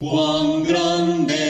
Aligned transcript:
Cuán 0.00 0.62
grande 0.62 1.47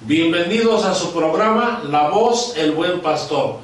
Bienvenidos 0.00 0.86
a 0.86 0.94
su 0.94 1.12
programa 1.12 1.82
La 1.90 2.08
Voz, 2.08 2.54
el 2.56 2.72
Buen 2.72 3.00
Pastor, 3.00 3.56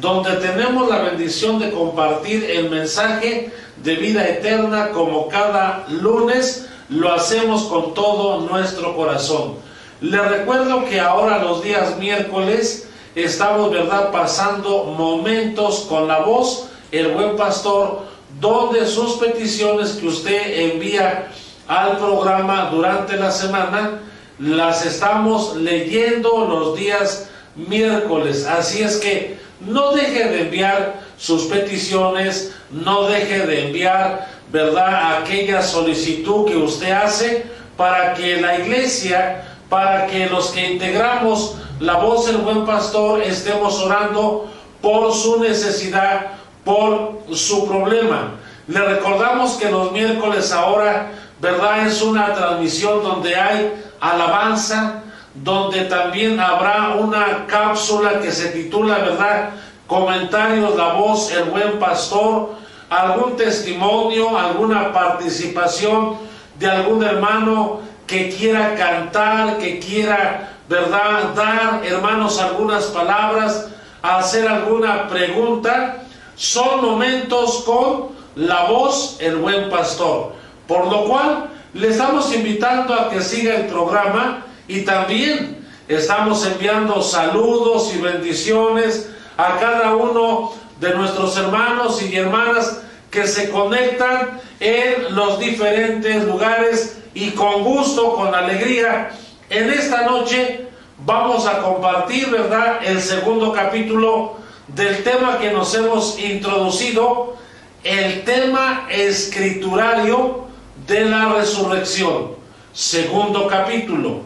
donde 0.00 0.32
tenemos 0.32 0.88
la 0.88 0.98
bendición 0.98 1.60
de 1.60 1.70
compartir 1.70 2.42
el 2.50 2.70
mensaje 2.70 3.52
de 3.84 3.94
vida 3.94 4.26
eterna 4.26 4.90
como 4.90 5.28
cada 5.28 5.86
lunes 5.88 6.66
lo 6.88 7.12
hacemos 7.12 7.64
con 7.64 7.94
todo 7.94 8.40
nuestro 8.40 8.96
corazón. 8.96 9.54
Les 10.00 10.28
recuerdo 10.28 10.84
que 10.86 10.98
ahora 10.98 11.38
los 11.38 11.62
días 11.62 11.98
miércoles 11.98 12.88
estamos, 13.14 13.70
¿verdad?, 13.70 14.10
pasando 14.10 14.86
momentos 14.86 15.86
con 15.88 16.08
la 16.08 16.18
voz, 16.18 16.66
el 16.90 17.12
buen 17.12 17.36
pastor, 17.36 18.00
donde 18.40 18.84
sus 18.88 19.18
peticiones 19.18 19.92
que 19.92 20.08
usted 20.08 20.72
envía 20.72 21.28
al 21.68 21.96
programa 21.96 22.70
durante 22.72 23.16
la 23.16 23.30
semana 23.30 24.00
las 24.38 24.84
estamos 24.84 25.56
leyendo 25.56 26.46
los 26.46 26.78
días 26.78 27.28
miércoles. 27.54 28.46
Así 28.46 28.82
es 28.82 28.96
que 28.96 29.38
no 29.60 29.92
deje 29.92 30.28
de 30.28 30.42
enviar 30.42 31.00
sus 31.16 31.44
peticiones, 31.44 32.54
no 32.70 33.08
deje 33.08 33.46
de 33.46 33.66
enviar, 33.66 34.28
¿verdad?, 34.52 35.18
aquella 35.18 35.62
solicitud 35.62 36.46
que 36.46 36.56
usted 36.56 36.90
hace 36.90 37.46
para 37.76 38.14
que 38.14 38.40
la 38.40 38.58
iglesia, 38.58 39.44
para 39.68 40.06
que 40.06 40.26
los 40.26 40.48
que 40.48 40.72
integramos 40.72 41.56
la 41.80 41.96
voz 41.96 42.26
del 42.26 42.38
buen 42.38 42.64
pastor 42.64 43.22
estemos 43.22 43.80
orando 43.82 44.50
por 44.80 45.12
su 45.12 45.40
necesidad, 45.40 46.32
por 46.64 47.22
su 47.32 47.66
problema. 47.66 48.34
Le 48.68 48.80
recordamos 48.80 49.52
que 49.54 49.70
los 49.70 49.92
miércoles 49.92 50.52
ahora, 50.52 51.12
¿verdad? 51.40 51.86
Es 51.86 52.02
una 52.02 52.34
transmisión 52.34 53.02
donde 53.02 53.36
hay 53.36 53.72
alabanza, 54.00 55.02
donde 55.34 55.84
también 55.84 56.40
habrá 56.40 56.96
una 56.98 57.46
cápsula 57.46 58.20
que 58.20 58.32
se 58.32 58.48
titula, 58.48 58.98
¿verdad? 58.98 59.50
Comentarios, 59.86 60.76
la 60.76 60.94
voz, 60.94 61.30
el 61.30 61.44
buen 61.44 61.78
pastor, 61.78 62.54
algún 62.88 63.36
testimonio, 63.36 64.36
alguna 64.36 64.92
participación 64.92 66.16
de 66.58 66.70
algún 66.70 67.02
hermano 67.02 67.80
que 68.06 68.30
quiera 68.30 68.74
cantar, 68.76 69.58
que 69.58 69.78
quiera, 69.78 70.52
¿verdad? 70.68 71.34
Dar, 71.34 71.82
hermanos, 71.84 72.40
algunas 72.40 72.84
palabras, 72.86 73.68
hacer 74.02 74.48
alguna 74.48 75.08
pregunta. 75.08 76.02
Son 76.36 76.82
momentos 76.82 77.62
con 77.64 78.08
la 78.36 78.64
voz, 78.64 79.16
el 79.20 79.36
buen 79.36 79.68
pastor. 79.70 80.34
Por 80.68 80.86
lo 80.86 81.04
cual, 81.04 81.50
le 81.76 81.88
estamos 81.88 82.34
invitando 82.34 82.94
a 82.94 83.10
que 83.10 83.20
siga 83.20 83.54
el 83.54 83.66
programa 83.66 84.46
y 84.66 84.80
también 84.80 85.58
estamos 85.88 86.46
enviando 86.46 87.02
saludos 87.02 87.92
y 87.94 87.98
bendiciones 87.98 89.10
a 89.36 89.58
cada 89.60 89.94
uno 89.94 90.52
de 90.80 90.94
nuestros 90.94 91.36
hermanos 91.36 92.02
y 92.02 92.16
hermanas 92.16 92.80
que 93.10 93.26
se 93.26 93.50
conectan 93.50 94.40
en 94.58 95.14
los 95.14 95.38
diferentes 95.38 96.24
lugares 96.24 96.98
y 97.12 97.32
con 97.32 97.62
gusto, 97.62 98.14
con 98.14 98.34
alegría. 98.34 99.10
En 99.50 99.70
esta 99.70 100.06
noche 100.06 100.68
vamos 101.04 101.46
a 101.46 101.60
compartir, 101.60 102.30
¿verdad?, 102.30 102.78
el 102.86 103.02
segundo 103.02 103.52
capítulo 103.52 104.38
del 104.68 105.04
tema 105.04 105.38
que 105.38 105.50
nos 105.50 105.74
hemos 105.74 106.18
introducido, 106.18 107.36
el 107.84 108.24
tema 108.24 108.86
escriturario 108.90 110.45
de 110.86 111.04
la 111.04 111.26
resurrección. 111.34 112.36
Segundo 112.72 113.46
capítulo. 113.46 114.20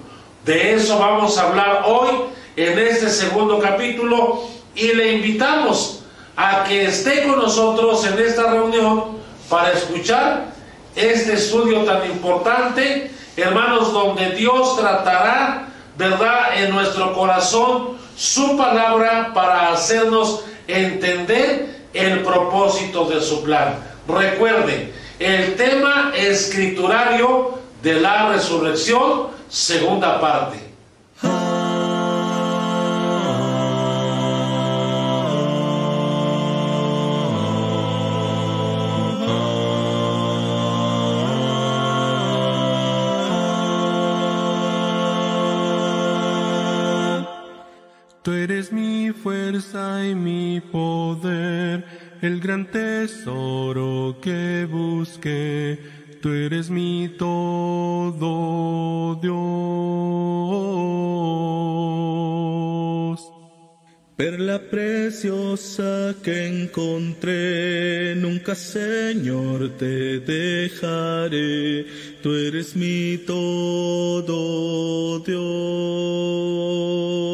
De 0.45 0.75
eso 0.75 0.99
vamos 0.99 1.39
a 1.39 1.49
hablar 1.49 1.85
hoy 1.87 2.09
en 2.57 2.79
este 2.79 3.11
segundo 3.11 3.59
capítulo 3.59 4.43
y 4.75 4.93
le 4.95 5.13
invitamos 5.13 6.03
a 6.37 6.65
que 6.65 6.87
esté 6.87 7.25
con 7.25 7.39
nosotros 7.39 8.05
en 8.07 8.19
esta 8.19 8.51
reunión 8.51 9.19
para 9.49 9.73
escuchar 9.73 10.47
este 10.97 11.35
estudio 11.35 11.85
tan 11.85 12.05
importante, 12.11 13.11
hermanos, 13.37 13.93
donde 13.93 14.31
Dios 14.31 14.77
tratará, 14.77 15.69
¿verdad?, 15.97 16.63
en 16.63 16.71
nuestro 16.71 17.13
corazón 17.13 17.99
su 18.17 18.57
palabra 18.57 19.33
para 19.35 19.73
hacernos 19.73 20.45
entender 20.67 21.85
el 21.93 22.23
propósito 22.23 23.05
de 23.05 23.21
su 23.21 23.43
plan. 23.43 23.77
Recuerde, 24.09 24.93
el 25.21 25.55
tema 25.55 26.13
escriturario 26.17 27.59
de 27.83 28.01
la 28.01 28.33
resurrección, 28.33 29.29
segunda 29.51 30.19
parte. 30.19 30.59
Tú 48.23 48.33
eres 48.33 48.73
mi 48.73 49.13
fuerza 49.13 50.07
y 50.07 50.15
mi 50.15 50.61
poder, 50.61 51.85
el 52.23 52.41
gran 52.41 52.71
tesoro 52.71 54.17
que 54.21 54.67
busqué. 55.21 55.79
Tú 56.23 56.31
eres 56.31 56.71
mi 56.71 57.11
todo, 57.19 59.19
Dios. 59.23 59.41
Perla 64.17 64.61
preciosa 64.71 66.15
que 66.23 66.47
encontré, 66.47 68.15
nunca 68.17 68.55
Señor 68.55 69.77
te 69.79 70.21
dejaré, 70.21 71.87
tú 72.23 72.35
eres 72.35 72.77
mi 72.77 73.19
todo 73.27 75.21
Dios. 75.21 77.30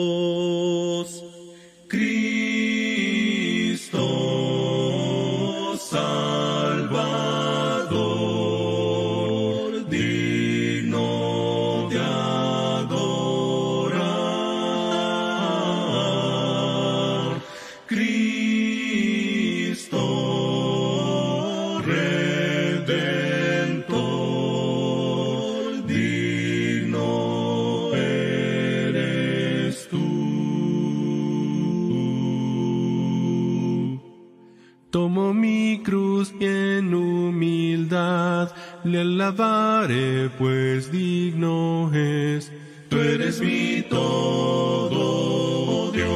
Le 38.86 39.00
alabaré 39.00 40.30
pues 40.38 40.92
digno 40.92 41.90
es. 41.92 42.52
Tú 42.88 42.98
eres 42.98 43.40
mi 43.40 43.82
todo, 43.90 45.90
Dios. 45.92 46.06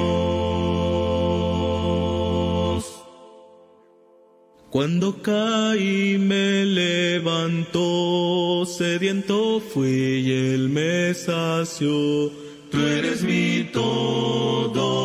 Cuando 4.70 5.20
caí 5.20 6.16
me 6.18 6.64
levantó, 6.64 8.64
sediento 8.66 9.60
fui 9.60 9.88
y 9.88 10.30
él 10.52 10.68
me 10.68 11.12
sació. 11.14 12.30
Tú 12.70 12.78
eres 12.78 13.24
mi 13.24 13.68
todo, 13.72 14.99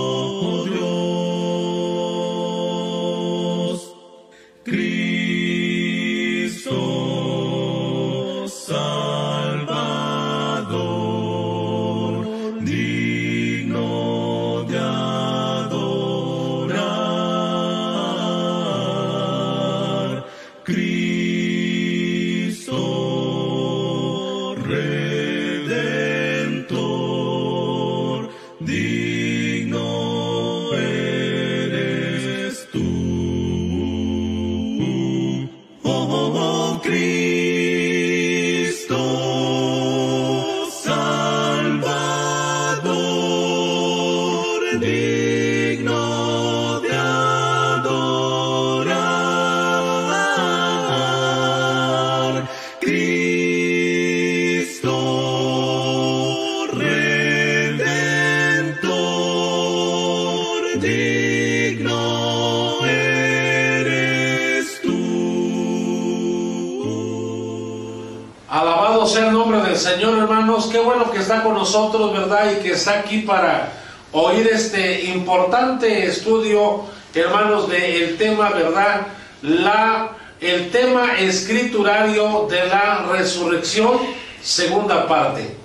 nosotros, 71.66 72.14
¿verdad? 72.14 72.52
Y 72.52 72.64
que 72.64 72.74
está 72.74 73.00
aquí 73.00 73.20
para 73.22 73.72
oír 74.12 74.48
este 74.54 75.06
importante 75.06 76.06
estudio, 76.06 76.84
hermanos, 77.16 77.68
del 77.68 78.18
tema, 78.18 78.52
¿verdad? 78.52 79.08
La, 79.42 80.12
el 80.40 80.70
tema 80.70 81.18
escriturario 81.18 82.48
de 82.48 82.68
la 82.68 83.08
resurrección, 83.12 83.98
segunda 84.44 85.08
parte. 85.08 85.56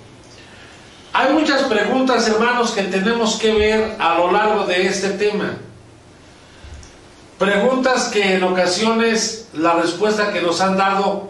Hay 1.13 1.33
muchas 1.33 1.61
preguntas, 1.63 2.27
hermanos, 2.27 2.71
que 2.71 2.83
tenemos 2.83 3.35
que 3.35 3.53
ver 3.53 3.95
a 3.99 4.15
lo 4.15 4.31
largo 4.31 4.65
de 4.65 4.87
este 4.87 5.09
tema. 5.11 5.57
Preguntas 7.37 8.05
que 8.07 8.37
en 8.37 8.43
ocasiones 8.43 9.49
la 9.53 9.73
respuesta 9.75 10.33
que 10.33 10.41
nos 10.41 10.61
han 10.61 10.77
dado 10.77 11.29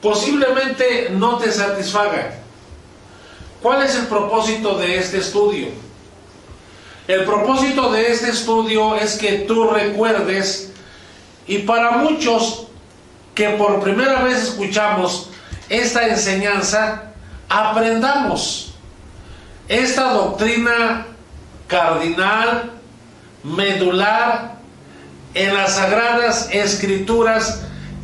posiblemente 0.00 1.10
no 1.10 1.36
te 1.36 1.52
satisfaga. 1.52 2.43
¿Cuál 3.64 3.82
es 3.82 3.94
el 3.96 4.08
propósito 4.08 4.76
de 4.76 4.98
este 4.98 5.16
estudio? 5.16 5.68
El 7.08 7.24
propósito 7.24 7.90
de 7.92 8.12
este 8.12 8.28
estudio 8.28 8.94
es 8.94 9.16
que 9.16 9.46
tú 9.48 9.70
recuerdes, 9.70 10.70
y 11.46 11.60
para 11.60 11.92
muchos 11.92 12.66
que 13.34 13.48
por 13.52 13.80
primera 13.80 14.20
vez 14.20 14.42
escuchamos 14.42 15.30
esta 15.70 16.06
enseñanza, 16.08 17.14
aprendamos 17.48 18.74
esta 19.66 20.12
doctrina 20.12 21.06
cardinal, 21.66 22.70
medular, 23.44 24.56
en 25.32 25.54
las 25.54 25.76
sagradas 25.76 26.50
escrituras 26.52 27.62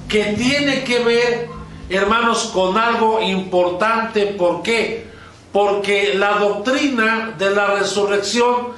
que 0.08 0.24
tiene 0.38 0.84
que 0.84 1.00
ver, 1.00 1.48
hermanos, 1.90 2.50
con 2.54 2.78
algo 2.78 3.20
importante. 3.20 4.24
¿Por 4.24 4.62
qué? 4.62 5.09
Porque 5.52 6.14
la 6.14 6.38
doctrina 6.38 7.34
de 7.38 7.50
la 7.50 7.74
resurrección 7.74 8.68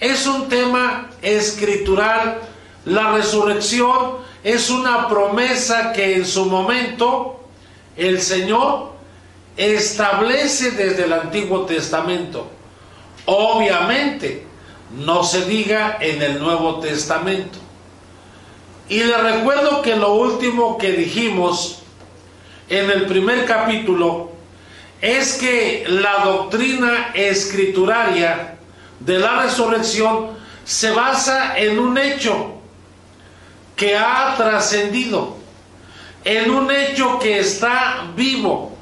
es 0.00 0.26
un 0.26 0.48
tema 0.48 1.10
escritural. 1.20 2.40
La 2.84 3.12
resurrección 3.12 4.16
es 4.42 4.70
una 4.70 5.08
promesa 5.08 5.92
que 5.92 6.16
en 6.16 6.26
su 6.26 6.46
momento 6.46 7.40
el 7.96 8.20
Señor 8.20 8.92
establece 9.56 10.72
desde 10.72 11.04
el 11.04 11.12
Antiguo 11.12 11.66
Testamento. 11.66 12.48
Obviamente, 13.26 14.46
no 14.98 15.22
se 15.22 15.44
diga 15.44 15.98
en 16.00 16.22
el 16.22 16.40
Nuevo 16.40 16.80
Testamento. 16.80 17.58
Y 18.88 19.04
le 19.04 19.16
recuerdo 19.16 19.80
que 19.82 19.96
lo 19.96 20.14
último 20.14 20.76
que 20.76 20.92
dijimos 20.92 21.78
en 22.68 22.90
el 22.90 23.06
primer 23.06 23.46
capítulo 23.46 24.31
es 25.02 25.34
que 25.34 25.84
la 25.88 26.24
doctrina 26.24 27.10
escrituraria 27.12 28.54
de 29.00 29.18
la 29.18 29.42
resurrección 29.42 30.30
se 30.64 30.92
basa 30.92 31.58
en 31.58 31.80
un 31.80 31.98
hecho 31.98 32.52
que 33.74 33.96
ha 33.96 34.36
trascendido, 34.36 35.36
en 36.24 36.52
un 36.52 36.70
hecho 36.70 37.18
que 37.18 37.40
está 37.40 38.12
vivo, 38.14 38.76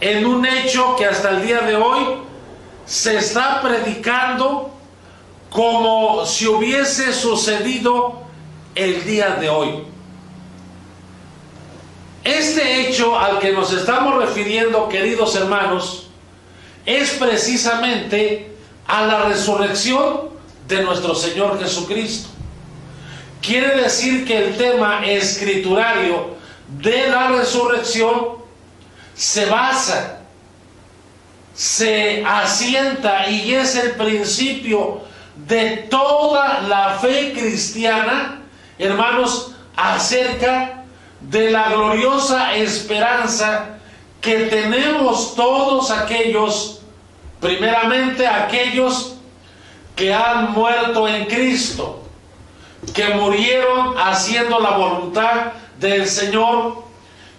en 0.00 0.26
un 0.26 0.44
hecho 0.44 0.96
que 0.96 1.06
hasta 1.06 1.30
el 1.30 1.46
día 1.46 1.60
de 1.60 1.76
hoy 1.76 2.02
se 2.84 3.16
está 3.16 3.62
predicando 3.62 4.74
como 5.50 6.26
si 6.26 6.48
hubiese 6.48 7.12
sucedido 7.12 8.24
el 8.74 9.04
día 9.04 9.36
de 9.36 9.48
hoy. 9.48 9.84
Este 12.54 12.82
hecho 12.82 13.18
al 13.18 13.40
que 13.40 13.50
nos 13.50 13.72
estamos 13.72 14.16
refiriendo, 14.16 14.88
queridos 14.88 15.34
hermanos, 15.34 16.06
es 16.86 17.10
precisamente 17.14 18.48
a 18.86 19.04
la 19.06 19.24
resurrección 19.24 20.28
de 20.68 20.84
nuestro 20.84 21.16
Señor 21.16 21.60
Jesucristo. 21.60 22.28
Quiere 23.42 23.74
decir 23.82 24.24
que 24.24 24.38
el 24.38 24.56
tema 24.56 25.04
escriturario 25.04 26.36
de 26.68 27.08
la 27.08 27.26
resurrección 27.26 28.36
se 29.16 29.46
basa, 29.46 30.20
se 31.56 32.24
asienta 32.24 33.28
y 33.30 33.52
es 33.52 33.74
el 33.74 33.96
principio 33.96 35.00
de 35.34 35.88
toda 35.90 36.60
la 36.60 37.00
fe 37.00 37.32
cristiana, 37.32 38.42
hermanos, 38.78 39.56
acerca 39.74 40.83
de 41.30 41.50
la 41.50 41.70
gloriosa 41.70 42.54
esperanza 42.56 43.78
que 44.20 44.46
tenemos 44.46 45.34
todos 45.34 45.90
aquellos, 45.90 46.80
primeramente 47.40 48.26
aquellos 48.26 49.16
que 49.96 50.12
han 50.12 50.52
muerto 50.52 51.06
en 51.06 51.26
Cristo, 51.26 52.02
que 52.94 53.08
murieron 53.14 53.96
haciendo 53.98 54.60
la 54.60 54.70
voluntad 54.70 55.52
del 55.78 56.06
Señor, 56.06 56.84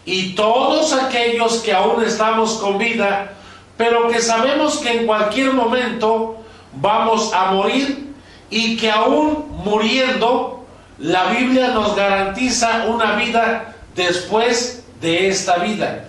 y 0.06 0.36
todos 0.36 0.94
aquellos 0.94 1.58
que 1.58 1.74
aún 1.74 2.04
estamos 2.04 2.54
con 2.54 2.78
vida, 2.78 3.34
pero 3.76 4.08
que 4.08 4.22
sabemos 4.22 4.78
que 4.78 5.00
en 5.00 5.08
cualquier 5.08 5.54
momento 5.54 6.38
vamos 6.74 7.34
a 7.34 7.52
morir 7.52 8.14
y 8.50 8.78
que 8.78 8.92
aún 8.92 9.48
muriendo, 9.64 10.64
la 11.00 11.26
Biblia 11.26 11.70
nos 11.70 11.96
garantiza 11.96 12.86
una 12.88 13.16
vida 13.16 13.75
después 13.96 14.84
de 15.02 15.30
esta 15.30 15.58
vida. 15.58 16.06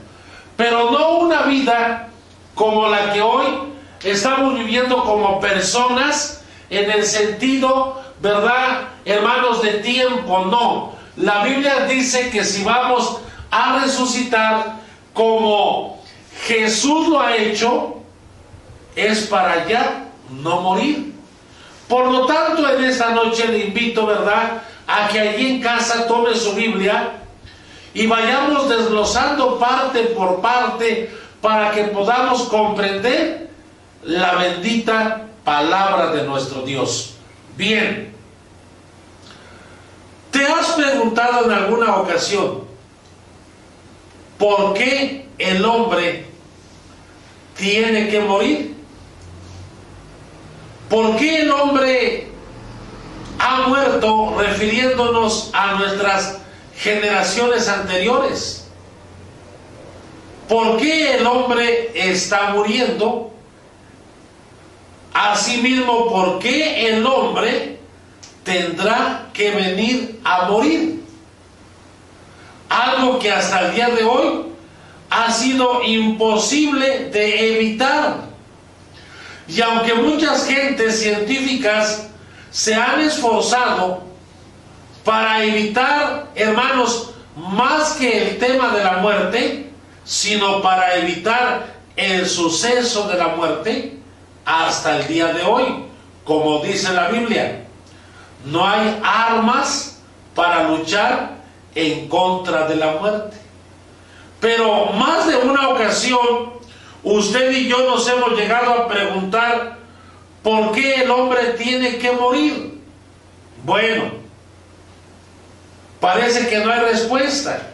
Pero 0.57 0.91
no 0.91 1.19
una 1.19 1.43
vida 1.43 2.09
como 2.55 2.89
la 2.89 3.13
que 3.13 3.21
hoy 3.21 3.47
estamos 4.03 4.59
viviendo 4.59 5.05
como 5.05 5.41
personas 5.41 6.43
en 6.71 6.91
el 6.91 7.05
sentido, 7.05 8.03
¿verdad? 8.21 8.89
Hermanos 9.05 9.63
de 9.63 9.75
tiempo, 9.75 10.47
no. 10.47 10.93
La 11.17 11.45
Biblia 11.45 11.87
dice 11.87 12.31
que 12.31 12.45
si 12.45 12.65
vamos 12.65 13.19
a 13.51 13.81
resucitar 13.81 14.77
como 15.13 16.03
Jesús 16.47 17.09
lo 17.09 17.21
ha 17.21 17.37
hecho, 17.37 17.97
es 18.95 19.27
para 19.27 19.67
ya 19.67 20.05
no 20.31 20.61
morir. 20.61 21.15
Por 21.89 22.11
lo 22.11 22.27
tanto, 22.27 22.69
en 22.69 22.85
esta 22.85 23.11
noche 23.11 23.47
le 23.47 23.67
invito, 23.67 24.07
¿verdad?, 24.07 24.63
a 24.87 25.09
que 25.09 25.21
allí 25.21 25.51
en 25.51 25.61
casa 25.61 26.07
tome 26.07 26.35
su 26.35 26.53
Biblia 26.55 27.13
y 27.97 28.07
vayamos 28.07 28.69
desglosando 28.69 29.59
parte 29.59 30.01
por 30.09 30.43
parte 30.43 31.11
para 31.41 31.71
que 31.71 31.85
podamos 31.85 32.43
comprender 32.43 33.49
la 34.03 34.35
bendita 34.35 35.29
palabra 35.43 36.13
de 36.13 36.25
nuestro 36.25 36.61
Dios. 36.61 37.15
Bien, 37.57 38.13
¿te 40.31 40.47
has 40.47 40.73
preguntado 40.73 41.47
en 41.47 41.53
alguna 41.53 41.97
ocasión 41.97 42.65
por 44.37 44.75
qué 44.75 45.31
el 45.39 45.65
hombre 45.65 46.27
tiene 47.57 48.11
que 48.11 48.21
morir? 48.21 48.77
¿Por 50.91 51.17
qué 51.17 51.41
el 51.41 51.51
hombre 51.51 52.29
ha 53.39 53.69
muerto 53.69 54.35
refiriéndonos 54.39 55.49
a 55.55 55.77
nuestras 55.77 56.41
generaciones 56.79 57.69
anteriores? 57.69 58.67
¿Por 60.49 60.77
qué 60.77 61.17
el 61.17 61.27
hombre 61.27 61.91
está 61.95 62.51
muriendo? 62.51 63.33
Asimismo, 65.13 66.09
¿por 66.09 66.39
qué 66.39 66.89
el 66.89 67.05
hombre 67.05 67.79
tendrá 68.45 69.29
que 69.33 69.51
venir 69.51 70.21
a 70.25 70.49
morir? 70.49 71.03
Algo 72.69 73.19
que 73.19 73.31
hasta 73.33 73.67
el 73.67 73.75
día 73.75 73.89
de 73.89 74.05
hoy 74.05 74.47
ha 75.11 75.33
sido 75.33 75.83
imposible 75.83 77.11
de 77.11 77.57
evitar. 77.57 78.27
Y 79.49 79.61
aunque 79.63 79.95
muchas 79.95 80.47
gentes 80.47 81.01
científicas 81.01 82.09
se 82.51 82.75
han 82.75 83.01
esforzado 83.01 84.06
para 85.07 85.45
evitar, 85.45 86.27
hermanos, 86.35 87.13
más 87.37 87.93
que 87.93 88.25
el 88.27 88.39
tema 88.39 88.75
de 88.75 88.83
la 88.83 88.97
muerte, 88.97 89.71
sino 90.05 90.61
para 90.61 90.97
evitar 90.97 91.77
el 91.95 92.29
suceso 92.29 93.07
de 93.07 93.17
la 93.17 93.29
muerte 93.29 93.99
hasta 94.45 94.97
el 94.97 95.07
día 95.07 95.29
de 95.29 95.45
hoy, 95.45 95.85
como 96.25 96.59
dice 96.59 96.93
la 96.93 97.07
Biblia. 97.07 97.67
No 98.47 98.67
hay 98.67 99.01
armas 99.05 100.03
para 100.35 100.65
luchar 100.71 101.37
en 101.77 102.09
contra 102.09 102.67
de 102.67 102.75
la 102.75 102.97
muerte. 102.97 103.37
Pero 104.41 104.87
más 104.87 105.29
de 105.29 105.37
una 105.37 105.69
ocasión, 105.69 106.51
usted 107.05 107.53
y 107.53 107.69
yo 107.69 107.79
nos 107.89 108.09
hemos 108.09 108.33
llegado 108.33 108.73
a 108.73 108.89
preguntar, 108.89 109.79
¿por 110.43 110.73
qué 110.73 111.03
el 111.03 111.11
hombre 111.13 111.55
tiene 111.57 111.99
que 111.99 112.11
morir? 112.11 112.81
Bueno, 113.65 114.26
parece 116.01 116.49
que 116.49 116.59
no 116.59 116.73
hay 116.73 116.81
respuesta. 116.81 117.71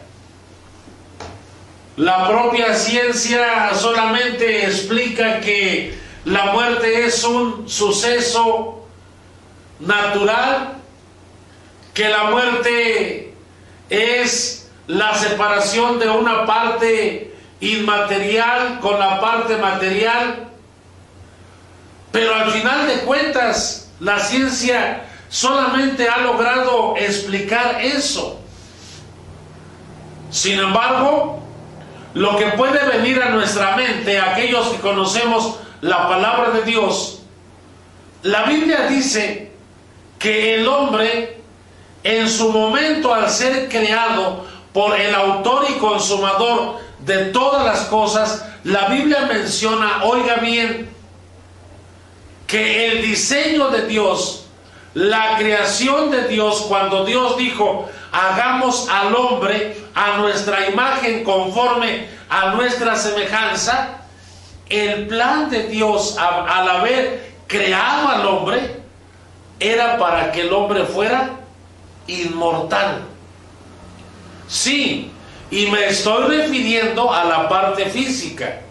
La 1.95 2.27
propia 2.27 2.73
ciencia 2.73 3.73
solamente 3.75 4.65
explica 4.65 5.39
que 5.39 5.97
la 6.25 6.45
muerte 6.45 7.05
es 7.05 7.23
un 7.23 7.69
suceso 7.69 8.87
natural, 9.79 10.73
que 11.93 12.09
la 12.09 12.23
muerte 12.25 13.35
es 13.89 14.69
la 14.87 15.13
separación 15.15 15.99
de 15.99 16.09
una 16.09 16.45
parte 16.45 17.35
inmaterial 17.59 18.79
con 18.79 18.99
la 18.99 19.21
parte 19.21 19.57
material, 19.57 20.49
pero 22.11 22.33
al 22.35 22.51
final 22.51 22.87
de 22.87 22.99
cuentas 23.01 23.91
la 23.99 24.19
ciencia 24.19 25.05
solamente 25.33 26.07
ha 26.07 26.19
logrado 26.19 26.95
explicar 26.95 27.81
eso. 27.81 28.39
Sin 30.29 30.59
embargo, 30.59 31.41
lo 32.13 32.37
que 32.37 32.45
puede 32.49 32.85
venir 32.87 33.19
a 33.19 33.29
nuestra 33.29 33.75
mente, 33.75 34.19
aquellos 34.19 34.67
que 34.67 34.77
conocemos 34.77 35.55
la 35.81 36.07
palabra 36.07 36.51
de 36.51 36.61
Dios, 36.61 37.23
la 38.21 38.43
Biblia 38.43 38.85
dice 38.85 39.51
que 40.19 40.53
el 40.53 40.67
hombre 40.67 41.41
en 42.03 42.29
su 42.29 42.51
momento 42.51 43.11
al 43.11 43.27
ser 43.27 43.69
creado 43.69 44.45
por 44.71 44.99
el 44.99 45.15
autor 45.15 45.65
y 45.67 45.79
consumador 45.79 46.77
de 46.99 47.25
todas 47.25 47.65
las 47.65 47.87
cosas, 47.87 48.45
la 48.63 48.87
Biblia 48.87 49.27
menciona, 49.27 50.03
oiga 50.03 50.35
bien, 50.35 50.91
que 52.45 52.91
el 52.91 53.01
diseño 53.01 53.69
de 53.69 53.87
Dios, 53.87 54.42
la 54.93 55.37
creación 55.37 56.11
de 56.11 56.27
Dios, 56.27 56.65
cuando 56.67 57.05
Dios 57.05 57.37
dijo, 57.37 57.89
hagamos 58.11 58.87
al 58.89 59.15
hombre 59.15 59.77
a 59.95 60.17
nuestra 60.17 60.69
imagen 60.69 61.23
conforme 61.23 62.07
a 62.29 62.51
nuestra 62.51 62.95
semejanza, 62.95 64.01
el 64.69 65.07
plan 65.07 65.49
de 65.49 65.67
Dios 65.67 66.17
al 66.17 66.69
haber 66.69 67.33
creado 67.47 68.09
al 68.09 68.25
hombre 68.25 68.81
era 69.59 69.97
para 69.97 70.31
que 70.31 70.41
el 70.41 70.53
hombre 70.53 70.83
fuera 70.83 71.31
inmortal. 72.07 73.01
Sí, 74.47 75.11
y 75.49 75.67
me 75.67 75.87
estoy 75.87 76.37
refiriendo 76.37 77.13
a 77.13 77.23
la 77.23 77.49
parte 77.49 77.85
física, 77.85 78.61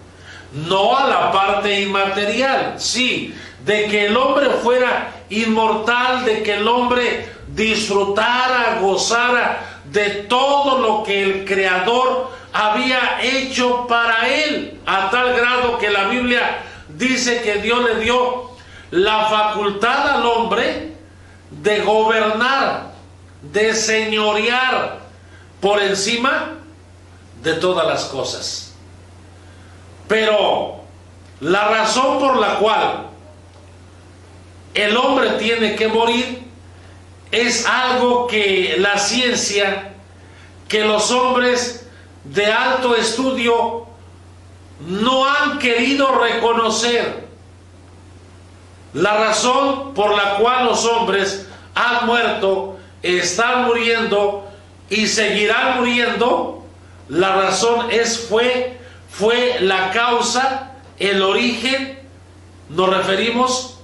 no 0.52 0.96
a 0.96 1.06
la 1.08 1.32
parte 1.32 1.80
inmaterial. 1.80 2.74
Sí, 2.78 3.34
de 3.64 3.86
que 3.86 4.06
el 4.06 4.16
hombre 4.16 4.50
fuera 4.62 5.12
inmortal, 5.40 6.24
de 6.24 6.42
que 6.42 6.54
el 6.54 6.68
hombre 6.68 7.32
disfrutara, 7.48 8.78
gozara 8.80 9.80
de 9.84 10.10
todo 10.28 10.78
lo 10.78 11.02
que 11.02 11.22
el 11.22 11.44
Creador 11.44 12.30
había 12.52 13.20
hecho 13.22 13.86
para 13.86 14.28
él, 14.28 14.80
a 14.86 15.10
tal 15.10 15.34
grado 15.34 15.78
que 15.78 15.90
la 15.90 16.04
Biblia 16.04 16.62
dice 16.88 17.42
que 17.42 17.56
Dios 17.56 17.82
le 17.84 18.00
dio 18.00 18.50
la 18.90 19.26
facultad 19.26 20.16
al 20.16 20.26
hombre 20.26 20.92
de 21.50 21.80
gobernar, 21.80 22.92
de 23.40 23.74
señorear 23.74 25.00
por 25.60 25.82
encima 25.82 26.54
de 27.42 27.54
todas 27.54 27.86
las 27.86 28.04
cosas. 28.04 28.74
Pero 30.08 30.82
la 31.40 31.68
razón 31.68 32.18
por 32.18 32.36
la 32.36 32.56
cual 32.56 33.11
el 34.74 34.96
hombre 34.96 35.30
tiene 35.32 35.74
que 35.76 35.88
morir 35.88 36.42
es 37.30 37.66
algo 37.66 38.26
que 38.26 38.76
la 38.78 38.98
ciencia, 38.98 39.94
que 40.68 40.84
los 40.84 41.10
hombres 41.10 41.86
de 42.24 42.52
alto 42.52 42.94
estudio 42.94 43.86
no 44.80 45.26
han 45.26 45.58
querido 45.58 46.18
reconocer. 46.18 47.26
La 48.92 49.16
razón 49.16 49.94
por 49.94 50.14
la 50.14 50.36
cual 50.36 50.66
los 50.66 50.84
hombres 50.84 51.48
han 51.74 52.06
muerto, 52.06 52.78
están 53.02 53.64
muriendo 53.64 54.46
y 54.90 55.06
seguirán 55.06 55.78
muriendo, 55.78 56.66
la 57.08 57.34
razón 57.34 57.90
es 57.90 58.26
fue 58.28 58.78
fue 59.12 59.58
la 59.60 59.90
causa, 59.90 60.72
el 60.98 61.22
origen, 61.22 61.98
nos 62.70 62.88
referimos 62.88 63.78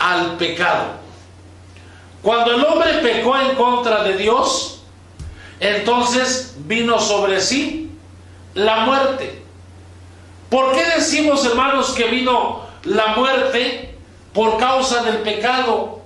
al 0.00 0.36
pecado. 0.36 0.98
Cuando 2.22 2.54
el 2.54 2.64
hombre 2.64 2.94
pecó 2.94 3.38
en 3.38 3.54
contra 3.54 4.02
de 4.02 4.16
Dios, 4.16 4.82
entonces 5.60 6.56
vino 6.66 6.98
sobre 6.98 7.40
sí 7.40 7.90
la 8.54 8.80
muerte. 8.80 9.42
¿Por 10.48 10.72
qué 10.74 10.84
decimos, 10.96 11.44
hermanos, 11.46 11.90
que 11.90 12.06
vino 12.06 12.66
la 12.84 13.14
muerte 13.14 13.94
por 14.32 14.58
causa 14.58 15.02
del 15.04 15.18
pecado? 15.18 16.00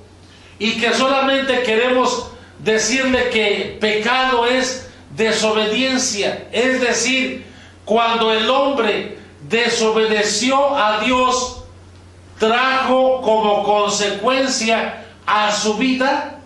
Y 0.59 0.79
que 0.79 0.93
solamente 0.93 1.63
queremos 1.63 2.29
decirle 2.59 3.31
que 3.31 3.79
pecado 3.81 4.47
es 4.47 4.89
desobediencia. 5.17 6.49
Es 6.53 6.81
decir, 6.81 7.47
cuando 7.85 8.33
el 8.33 8.49
hombre 8.51 9.19
desobedeció 9.49 10.77
a 10.77 11.01
Dios, 11.01 11.64
trajo 12.49 13.21
como 13.23 13.63
consecuencia 13.63 15.05
a 15.27 15.53
su 15.53 15.75
vida 15.75 16.39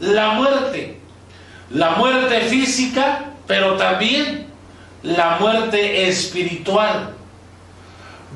la 0.00 0.30
muerte 0.30 0.96
la 1.70 1.90
muerte 1.90 2.42
física, 2.42 3.24
pero 3.46 3.76
también 3.76 4.46
la 5.02 5.36
muerte 5.40 6.08
espiritual. 6.08 7.14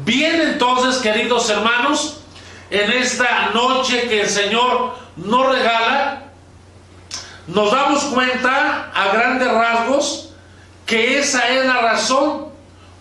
Bien 0.04 0.40
entonces, 0.40 1.00
queridos 1.00 1.48
hermanos, 1.50 2.20
en 2.70 2.90
esta 2.92 3.50
noche 3.52 4.08
que 4.08 4.22
el 4.22 4.28
Señor 4.28 4.96
nos 5.16 5.52
regala, 5.52 6.22
nos 7.46 7.72
damos 7.72 8.04
cuenta 8.04 8.90
a 8.94 9.12
grandes 9.12 9.50
rasgos 9.50 10.30
que 10.86 11.18
esa 11.18 11.48
es 11.48 11.66
la 11.66 11.80
razón 11.80 12.48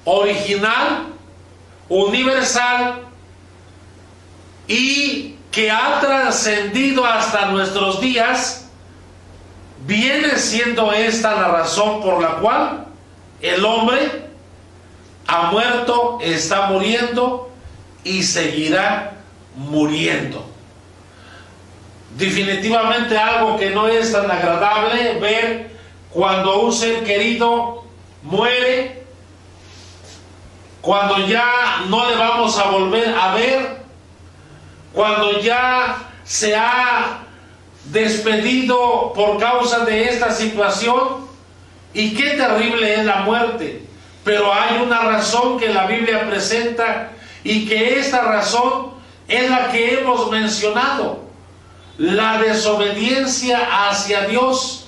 original, 0.06 1.08
universal 1.88 3.09
y 4.70 5.36
que 5.52 5.72
ha 5.72 6.00
trascendido 6.00 7.04
hasta 7.04 7.48
nuestros 7.48 8.00
días 8.00 8.68
viene 9.86 10.38
siendo 10.38 10.94
esta 10.94 11.34
la 11.34 11.48
razón 11.48 12.02
por 12.02 12.22
la 12.22 12.36
cual 12.36 12.86
el 13.42 13.66
hombre 13.66 14.30
ha 15.26 15.52
muerto, 15.52 16.20
está 16.22 16.68
muriendo 16.68 17.52
y 18.04 18.22
seguirá 18.24 19.14
muriendo. 19.56 20.46
Definitivamente 22.16 23.18
algo 23.18 23.58
que 23.58 23.72
no 23.72 23.88
es 23.88 24.12
tan 24.12 24.30
agradable 24.30 25.20
ver 25.20 25.72
cuando 26.12 26.62
un 26.62 26.74
ser 26.74 27.04
querido 27.04 27.86
muere, 28.22 29.04
cuando 30.82 31.26
ya 31.28 31.86
no 31.88 32.08
le 32.08 32.16
vamos 32.16 32.58
a 32.60 32.70
volver 32.70 33.16
a 33.16 33.34
ver, 33.34 33.79
cuando 34.94 35.40
ya 35.40 36.10
se 36.24 36.56
ha 36.56 37.20
despedido 37.86 39.14
por 39.14 39.40
causa 39.40 39.86
de 39.86 40.10
esta 40.10 40.32
situación. 40.32 41.28
Y 41.94 42.14
qué 42.14 42.32
terrible 42.32 42.96
es 42.96 43.06
la 43.06 43.22
muerte. 43.22 43.84
Pero 44.24 44.54
hay 44.54 44.82
una 44.82 45.02
razón 45.02 45.60
que 45.60 45.70
la 45.70 45.88
Biblia 45.88 46.28
presenta 46.30 47.12
y 47.44 47.68
que 47.68 47.98
esta 47.98 48.22
razón 48.22 48.92
es 49.28 49.50
la 49.50 49.72
que 49.72 50.00
hemos 50.00 50.30
mencionado. 50.30 51.24
La 51.98 52.40
desobediencia 52.40 53.90
hacia 53.90 54.28
Dios. 54.28 54.88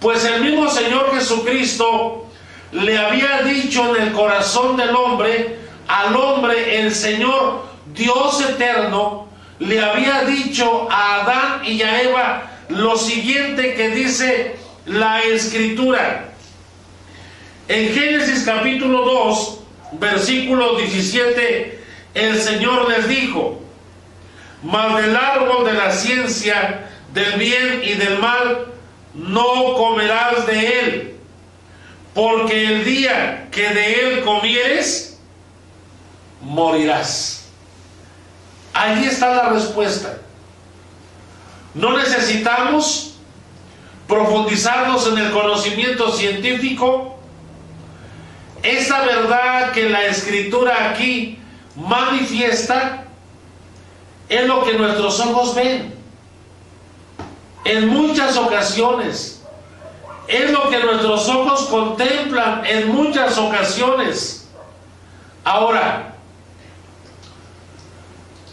Pues 0.00 0.24
el 0.24 0.42
mismo 0.42 0.68
Señor 0.68 1.14
Jesucristo 1.14 2.26
le 2.72 2.98
había 2.98 3.42
dicho 3.42 3.94
en 3.94 4.02
el 4.02 4.12
corazón 4.12 4.76
del 4.76 4.94
hombre, 4.94 5.58
al 5.86 6.14
hombre 6.16 6.80
el 6.80 6.94
Señor 6.94 7.64
Dios 7.96 8.40
eterno, 8.42 9.28
le 9.58 9.80
había 9.80 10.22
dicho 10.24 10.86
a 10.90 11.22
Adán 11.22 11.64
y 11.64 11.80
a 11.82 12.02
Eva 12.02 12.50
lo 12.68 12.96
siguiente 12.96 13.74
que 13.74 13.88
dice 13.88 14.56
la 14.84 15.22
escritura. 15.22 16.28
En 17.68 17.94
Génesis 17.94 18.44
capítulo 18.44 19.02
2, 19.04 19.58
versículo 19.92 20.76
17, 20.76 21.80
el 22.14 22.40
Señor 22.40 22.88
les 22.90 23.08
dijo, 23.08 23.62
mas 24.62 25.02
del 25.02 25.16
árbol 25.16 25.64
de 25.64 25.72
la 25.72 25.90
ciencia, 25.90 26.90
del 27.14 27.32
bien 27.38 27.80
y 27.82 27.94
del 27.94 28.18
mal, 28.18 28.66
no 29.14 29.74
comerás 29.74 30.46
de 30.46 30.80
él, 30.80 31.16
porque 32.14 32.66
el 32.66 32.84
día 32.84 33.48
que 33.50 33.70
de 33.70 34.00
él 34.00 34.24
comieres, 34.24 35.18
morirás. 36.42 37.45
Ahí 38.76 39.06
está 39.06 39.34
la 39.34 39.48
respuesta. 39.48 40.18
No 41.72 41.96
necesitamos 41.96 43.14
profundizarnos 44.06 45.06
en 45.06 45.16
el 45.16 45.30
conocimiento 45.30 46.12
científico. 46.12 47.18
Esa 48.62 49.00
verdad 49.00 49.72
que 49.72 49.88
la 49.88 50.04
escritura 50.04 50.90
aquí 50.90 51.38
manifiesta 51.74 53.04
es 54.28 54.46
lo 54.46 54.62
que 54.62 54.74
nuestros 54.74 55.20
ojos 55.20 55.54
ven. 55.54 55.94
En 57.64 57.88
muchas 57.88 58.36
ocasiones. 58.36 59.42
Es 60.28 60.50
lo 60.50 60.68
que 60.68 60.80
nuestros 60.80 61.28
ojos 61.30 61.62
contemplan 61.70 62.66
en 62.66 62.94
muchas 62.94 63.38
ocasiones. 63.38 64.48
Ahora, 65.44 66.15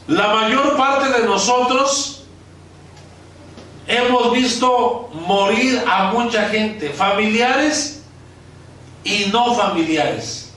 la 0.07 0.27
mayor 0.27 0.75
parte 0.75 1.09
de 1.09 1.25
nosotros 1.25 2.23
hemos 3.87 4.31
visto 4.33 5.09
morir 5.13 5.83
a 5.87 6.11
mucha 6.11 6.49
gente, 6.49 6.89
familiares 6.89 8.03
y 9.03 9.25
no 9.31 9.55
familiares. 9.55 10.53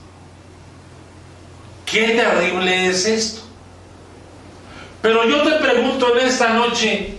Qué 1.85 2.09
terrible 2.09 2.87
es 2.87 3.05
esto. 3.05 3.41
Pero 5.01 5.25
yo 5.25 5.41
te 5.43 5.51
pregunto 5.55 6.17
en 6.17 6.27
esta 6.27 6.49
noche, 6.49 7.15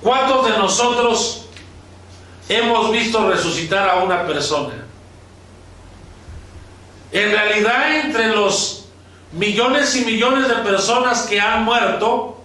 ¿cuántos 0.00 0.46
de 0.46 0.56
nosotros 0.56 1.46
hemos 2.48 2.90
visto 2.90 3.28
resucitar 3.28 3.88
a 3.90 3.96
una 3.96 4.26
persona? 4.26 4.86
En 7.10 7.30
realidad, 7.30 8.00
entre 8.00 8.28
los 8.28 8.81
millones 9.32 9.96
y 9.96 10.04
millones 10.04 10.48
de 10.48 10.56
personas 10.56 11.22
que 11.22 11.40
han 11.40 11.64
muerto, 11.64 12.38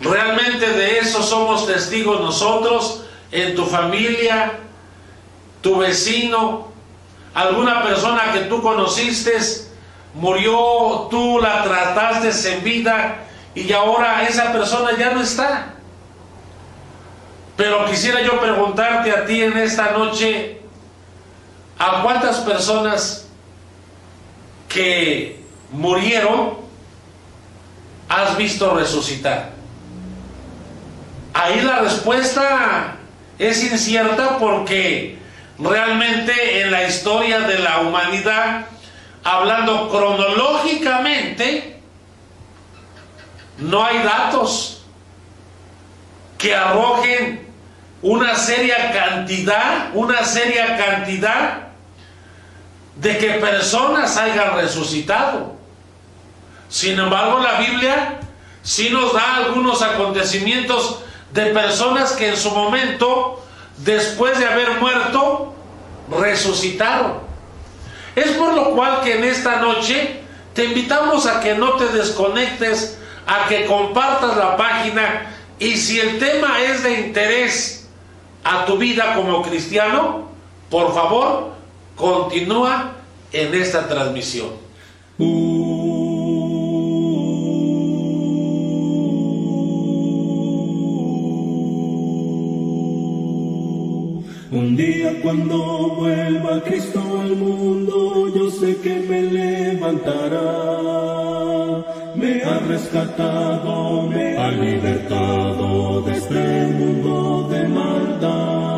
realmente 0.00 0.68
de 0.68 0.98
eso 0.98 1.22
somos 1.22 1.66
testigos 1.66 2.20
nosotros, 2.20 3.04
en 3.30 3.54
tu 3.54 3.64
familia, 3.64 4.58
tu 5.62 5.78
vecino, 5.78 6.68
alguna 7.32 7.82
persona 7.82 8.32
que 8.32 8.40
tú 8.40 8.60
conociste, 8.60 9.38
murió, 10.14 11.06
tú 11.10 11.38
la 11.40 11.62
trataste 11.62 12.54
en 12.54 12.64
vida 12.64 13.24
y 13.54 13.72
ahora 13.72 14.28
esa 14.28 14.52
persona 14.52 14.90
ya 14.98 15.12
no 15.12 15.22
está. 15.22 15.74
Pero 17.56 17.86
quisiera 17.86 18.22
yo 18.22 18.40
preguntarte 18.40 19.12
a 19.12 19.24
ti 19.24 19.42
en 19.42 19.56
esta 19.56 19.92
noche, 19.92 20.60
¿a 21.78 22.02
cuántas 22.02 22.38
personas 22.38 23.28
que 24.72 25.44
murieron 25.70 26.58
has 28.08 28.36
visto 28.36 28.74
resucitar? 28.74 29.50
Ahí 31.34 31.60
la 31.62 31.80
respuesta 31.80 32.96
es 33.38 33.62
incierta 33.64 34.38
porque 34.38 35.18
realmente 35.58 36.62
en 36.62 36.70
la 36.70 36.86
historia 36.86 37.40
de 37.40 37.58
la 37.58 37.80
humanidad, 37.80 38.66
hablando 39.24 39.88
cronológicamente, 39.90 41.80
no 43.58 43.84
hay 43.84 43.98
datos 43.98 44.84
que 46.38 46.54
arrojen 46.54 47.46
una 48.02 48.34
seria 48.34 48.90
cantidad, 48.90 49.90
una 49.94 50.24
seria 50.24 50.76
cantidad 50.76 51.71
de 52.96 53.18
que 53.18 53.30
personas 53.34 54.16
hayan 54.16 54.54
resucitado. 54.56 55.54
Sin 56.68 56.98
embargo, 56.98 57.40
la 57.40 57.58
Biblia 57.58 58.20
sí 58.62 58.90
nos 58.90 59.12
da 59.12 59.36
algunos 59.36 59.82
acontecimientos 59.82 61.00
de 61.32 61.46
personas 61.46 62.12
que 62.12 62.28
en 62.28 62.36
su 62.36 62.50
momento, 62.50 63.42
después 63.78 64.38
de 64.38 64.46
haber 64.46 64.80
muerto, 64.80 65.54
resucitaron. 66.10 67.14
Es 68.14 68.32
por 68.32 68.54
lo 68.54 68.70
cual 68.70 69.00
que 69.02 69.16
en 69.16 69.24
esta 69.24 69.56
noche 69.56 70.20
te 70.54 70.66
invitamos 70.66 71.26
a 71.26 71.40
que 71.40 71.54
no 71.54 71.74
te 71.74 71.86
desconectes, 71.86 72.98
a 73.26 73.48
que 73.48 73.66
compartas 73.66 74.36
la 74.36 74.56
página 74.56 75.30
y 75.58 75.76
si 75.76 76.00
el 76.00 76.18
tema 76.18 76.60
es 76.60 76.82
de 76.82 77.00
interés 77.00 77.88
a 78.44 78.64
tu 78.64 78.76
vida 78.76 79.14
como 79.14 79.42
cristiano, 79.42 80.28
por 80.68 80.92
favor, 80.92 81.52
continúa 81.96 82.92
en 83.32 83.54
esta 83.54 83.88
transmisión. 83.88 84.50
Un 94.52 94.76
día 94.76 95.18
cuando 95.22 95.94
vuelva 95.96 96.62
Cristo 96.62 97.00
al 97.22 97.36
mundo, 97.36 98.28
yo 98.34 98.50
sé 98.50 98.76
que 98.82 98.96
me 98.96 99.22
levantará. 99.22 100.42
Me 102.14 102.42
ha 102.42 102.58
rescatado, 102.58 104.08
me 104.08 104.36
ha 104.36 104.50
libertado 104.50 106.02
de 106.02 106.12
este 106.12 106.66
mundo 106.66 107.48
de 107.50 107.68
maldad. 107.68 108.71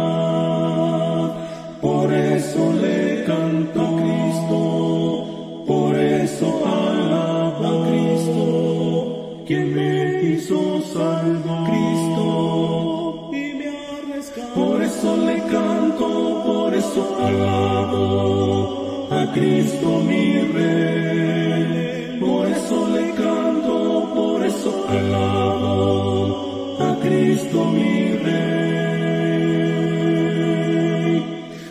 Cristo 19.35 20.01
mi 20.01 20.38
Rey. 20.55 22.18
Por 22.20 22.47
eso 22.47 22.88
le 22.94 23.11
canto, 23.14 24.12
por 24.14 24.47
eso 24.47 24.87
alabo 24.88 26.77
a 26.81 26.97
Cristo 27.03 27.64
mi 27.64 28.12
Rey. 28.25 28.44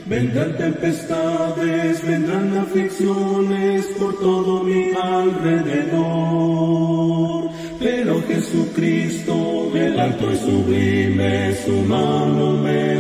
Vendrán 0.06 0.58
tempestades, 0.58 2.06
vendrán 2.06 2.58
aflicciones 2.58 3.86
por 3.98 4.20
todo 4.20 4.64
mi 4.64 4.92
alrededor 4.92 6.44
Pero 7.80 8.22
Jesucristo, 8.28 9.72
el 9.74 10.00
alto 10.00 10.32
y 10.32 10.38
sublime, 10.38 11.56
su 11.66 11.72
mano 11.84 12.54
me 12.58 12.93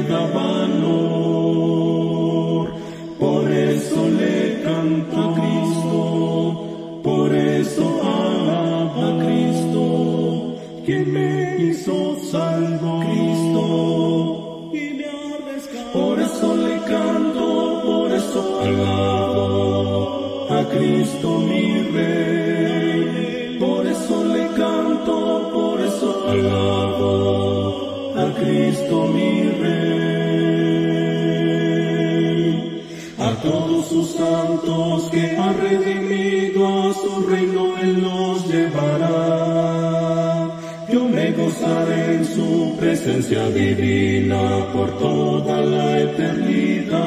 presencia 43.23 43.49
divina 43.49 44.67
por 44.73 44.89
toda 44.97 45.62
la 45.62 45.99
eternidad. 46.01 47.01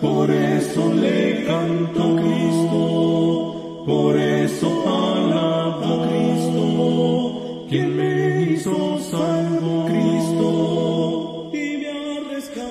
Por 0.00 0.30
eso 0.30 0.92
le 0.94 1.44
canto 1.44 2.02
a 2.02 2.16
Cristo, 2.16 3.82
por 3.86 4.16
eso 4.16 4.68
alabo 4.86 6.06
Cristo, 6.06 7.66
quien 7.68 7.96
me 7.96 8.42
hizo 8.42 8.98
salvo 9.10 9.86
Cristo 9.86 11.50
y 11.52 11.78
me 11.78 11.88
ha. 11.88 11.94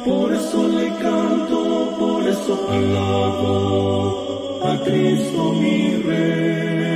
Por 0.05 0.33
eso 0.33 0.67
le 0.67 0.87
canto, 1.03 1.59
por 1.99 2.27
eso 2.27 2.67
alabo 2.69 4.59
a 4.63 4.77
Cristo 4.83 5.53
mi 5.53 5.97
Rey. 6.03 6.86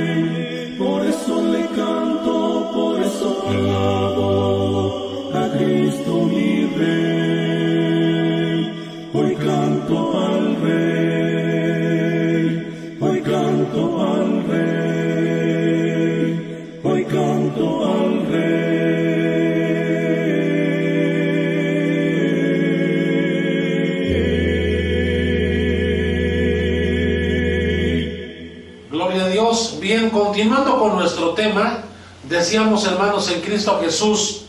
Con 30.82 30.96
nuestro 30.96 31.30
tema, 31.34 31.78
decíamos 32.24 32.84
hermanos 32.84 33.30
en 33.30 33.40
Cristo 33.40 33.78
Jesús, 33.80 34.46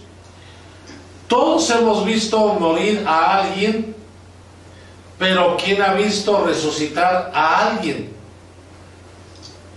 todos 1.27 1.69
hemos 1.69 2.03
visto 2.05 2.39
morir 2.55 3.03
a 3.07 3.37
alguien, 3.37 3.95
pero 5.19 5.55
¿quién 5.63 5.79
ha 5.83 5.93
visto 5.93 6.43
resucitar 6.43 7.31
a 7.35 7.67
alguien? 7.67 8.11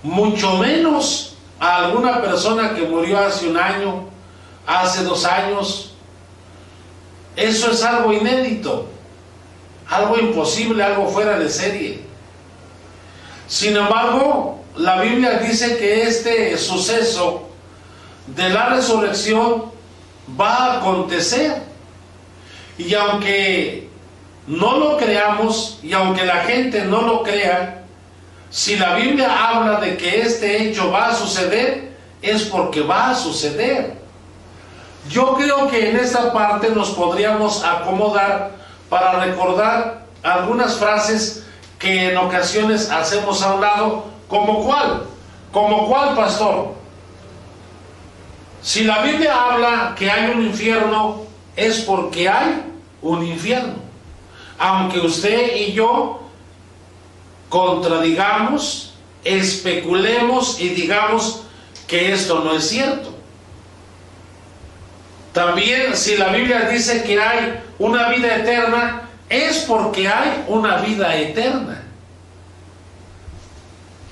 Mucho 0.03 0.57
menos 0.57 1.37
a 1.61 1.85
alguna 1.85 2.23
persona 2.23 2.75
que 2.75 2.85
murió 2.85 3.19
hace 3.19 3.51
un 3.51 3.59
año, 3.59 4.09
hace 4.67 5.05
dos 5.05 5.27
años. 5.27 5.93
Eso 7.37 7.71
es 7.71 7.83
algo 7.83 8.15
inédito, 8.15 8.87
algo 9.91 10.17
imposible, 10.17 10.83
algo 10.83 11.07
fuera 11.09 11.39
de 11.39 11.51
serie. 11.51 12.01
Sin 13.47 13.77
embargo, 13.77 14.56
la 14.77 15.01
Biblia 15.01 15.39
dice 15.39 15.77
que 15.79 16.03
este 16.03 16.57
suceso 16.59 17.49
de 18.27 18.51
la 18.51 18.71
resurrección 18.71 19.65
va 20.39 20.57
a 20.57 20.79
acontecer. 20.79 21.63
Y 22.79 22.93
aunque 22.95 23.89
no 24.47 24.79
lo 24.79 24.97
creamos 24.99 25.79
y 25.83 25.93
aunque 25.93 26.25
la 26.25 26.45
gente 26.45 26.85
no 26.85 27.03
lo 27.03 27.23
crea, 27.23 27.85
si 28.51 28.77
la 28.77 28.95
Biblia 28.95 29.49
habla 29.49 29.81
de 29.81 29.97
que 29.97 30.21
este 30.21 30.63
hecho 30.63 30.91
va 30.91 31.09
a 31.09 31.15
suceder, 31.15 31.97
es 32.23 32.45
porque 32.45 32.81
va 32.81 33.11
a 33.11 33.15
suceder. 33.15 33.97
Yo 35.09 35.35
creo 35.35 35.69
que 35.69 35.91
en 35.91 35.97
esta 35.97 36.33
parte 36.33 36.71
nos 36.71 36.91
podríamos 36.91 37.65
acomodar 37.65 38.53
para 38.89 39.21
recordar 39.25 40.07
algunas 40.23 40.77
frases 40.77 41.45
que 41.79 42.11
en 42.11 42.17
ocasiones 42.17 42.91
hacemos 42.91 43.43
a 43.43 43.55
un 43.55 43.61
lado, 43.61 44.16
como 44.29 44.65
cuál, 44.65 45.05
como 45.53 45.89
cuál 45.89 46.15
pastor. 46.15 46.75
Si 48.63 48.85
la 48.85 49.03
Biblia 49.03 49.35
habla 49.35 49.95
que 49.97 50.11
hay 50.11 50.31
un 50.31 50.45
infierno, 50.45 51.23
es 51.55 51.81
porque 51.81 52.29
hay 52.29 52.65
un 53.03 53.25
infierno. 53.25 53.75
Aunque 54.59 54.99
usted 55.01 55.57
y 55.57 55.73
yo 55.73 56.21
contradigamos, 57.49 58.95
especulemos 59.25 60.61
y 60.61 60.71
digamos 60.71 61.43
que 61.87 62.13
esto 62.13 62.41
no 62.41 62.57
es 62.57 62.69
cierto. 62.69 63.15
También 65.33 65.97
si 65.97 66.17
la 66.17 66.29
Biblia 66.29 66.63
dice 66.63 67.05
que 67.05 67.21
hay 67.21 67.61
una 67.79 68.09
vida 68.09 68.37
eterna, 68.37 69.03
es 69.29 69.59
porque 69.69 70.09
hay 70.09 70.45
una 70.49 70.79
vida 70.79 71.15
eterna. 71.15 71.86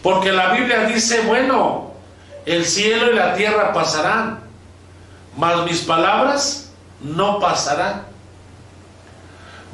Porque 0.05 0.33
la 0.33 0.53
Biblia 0.53 0.85
dice, 0.85 1.23
bueno, 1.23 1.95
el 2.45 2.67
cielo 2.67 3.11
y 3.11 3.15
la 3.15 3.35
tierra 3.35 3.73
pasarán, 3.73 4.41
mas 5.35 5.65
mis 5.65 5.81
palabras 5.81 6.71
no 7.01 7.41
pasarán. 7.41 8.03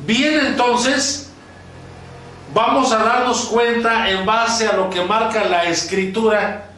Bien, 0.06 0.38
entonces, 0.46 1.32
vamos 2.54 2.92
a 2.92 2.98
darnos 2.98 3.46
cuenta 3.46 4.08
en 4.08 4.24
base 4.24 4.68
a 4.68 4.74
lo 4.74 4.88
que 4.88 5.02
marca 5.02 5.46
la 5.46 5.64
escritura 5.64 6.70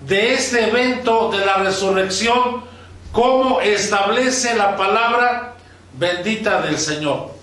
de 0.00 0.34
este 0.34 0.68
evento 0.68 1.30
de 1.30 1.46
la 1.46 1.54
resurrección, 1.54 2.62
cómo 3.10 3.62
establece 3.62 4.54
la 4.54 4.76
palabra 4.76 5.54
bendita 5.94 6.60
del 6.60 6.76
Señor. 6.76 7.37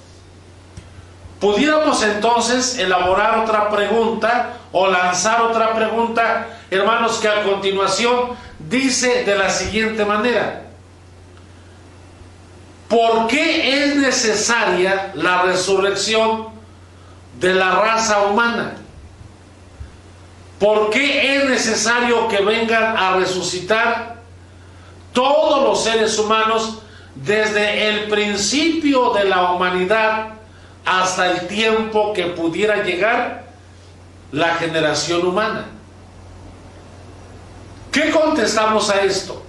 Pudiéramos 1.45 2.01
entonces 2.01 2.79
elaborar 2.79 3.37
otra 3.37 3.69
pregunta 3.69 4.53
o 4.71 4.87
lanzar 4.87 5.43
otra 5.43 5.75
pregunta, 5.75 6.47
hermanos, 6.71 7.19
que 7.19 7.27
a 7.27 7.43
continuación 7.43 8.31
dice 8.57 9.23
de 9.25 9.37
la 9.37 9.51
siguiente 9.51 10.05
manera. 10.05 10.63
¿Por 12.87 13.27
qué 13.27 13.85
es 13.85 13.95
necesaria 13.95 15.11
la 15.13 15.43
resurrección 15.43 16.47
de 17.39 17.53
la 17.53 17.75
raza 17.75 18.23
humana? 18.23 18.77
¿Por 20.57 20.89
qué 20.89 21.35
es 21.35 21.45
necesario 21.47 22.27
que 22.27 22.41
vengan 22.41 22.97
a 22.97 23.17
resucitar 23.17 24.15
todos 25.13 25.61
los 25.61 25.83
seres 25.83 26.17
humanos 26.17 26.79
desde 27.13 27.89
el 27.89 28.09
principio 28.09 29.11
de 29.11 29.25
la 29.25 29.51
humanidad 29.51 30.34
hasta 30.85 31.31
el 31.31 31.47
tiempo 31.47 32.13
que 32.13 32.25
pudiera 32.27 32.83
llegar 32.83 33.45
la 34.31 34.55
generación 34.55 35.25
humana? 35.25 35.65
¿Qué 37.91 38.11
contestamos 38.11 38.89
a 38.89 39.01
esto? 39.01 39.41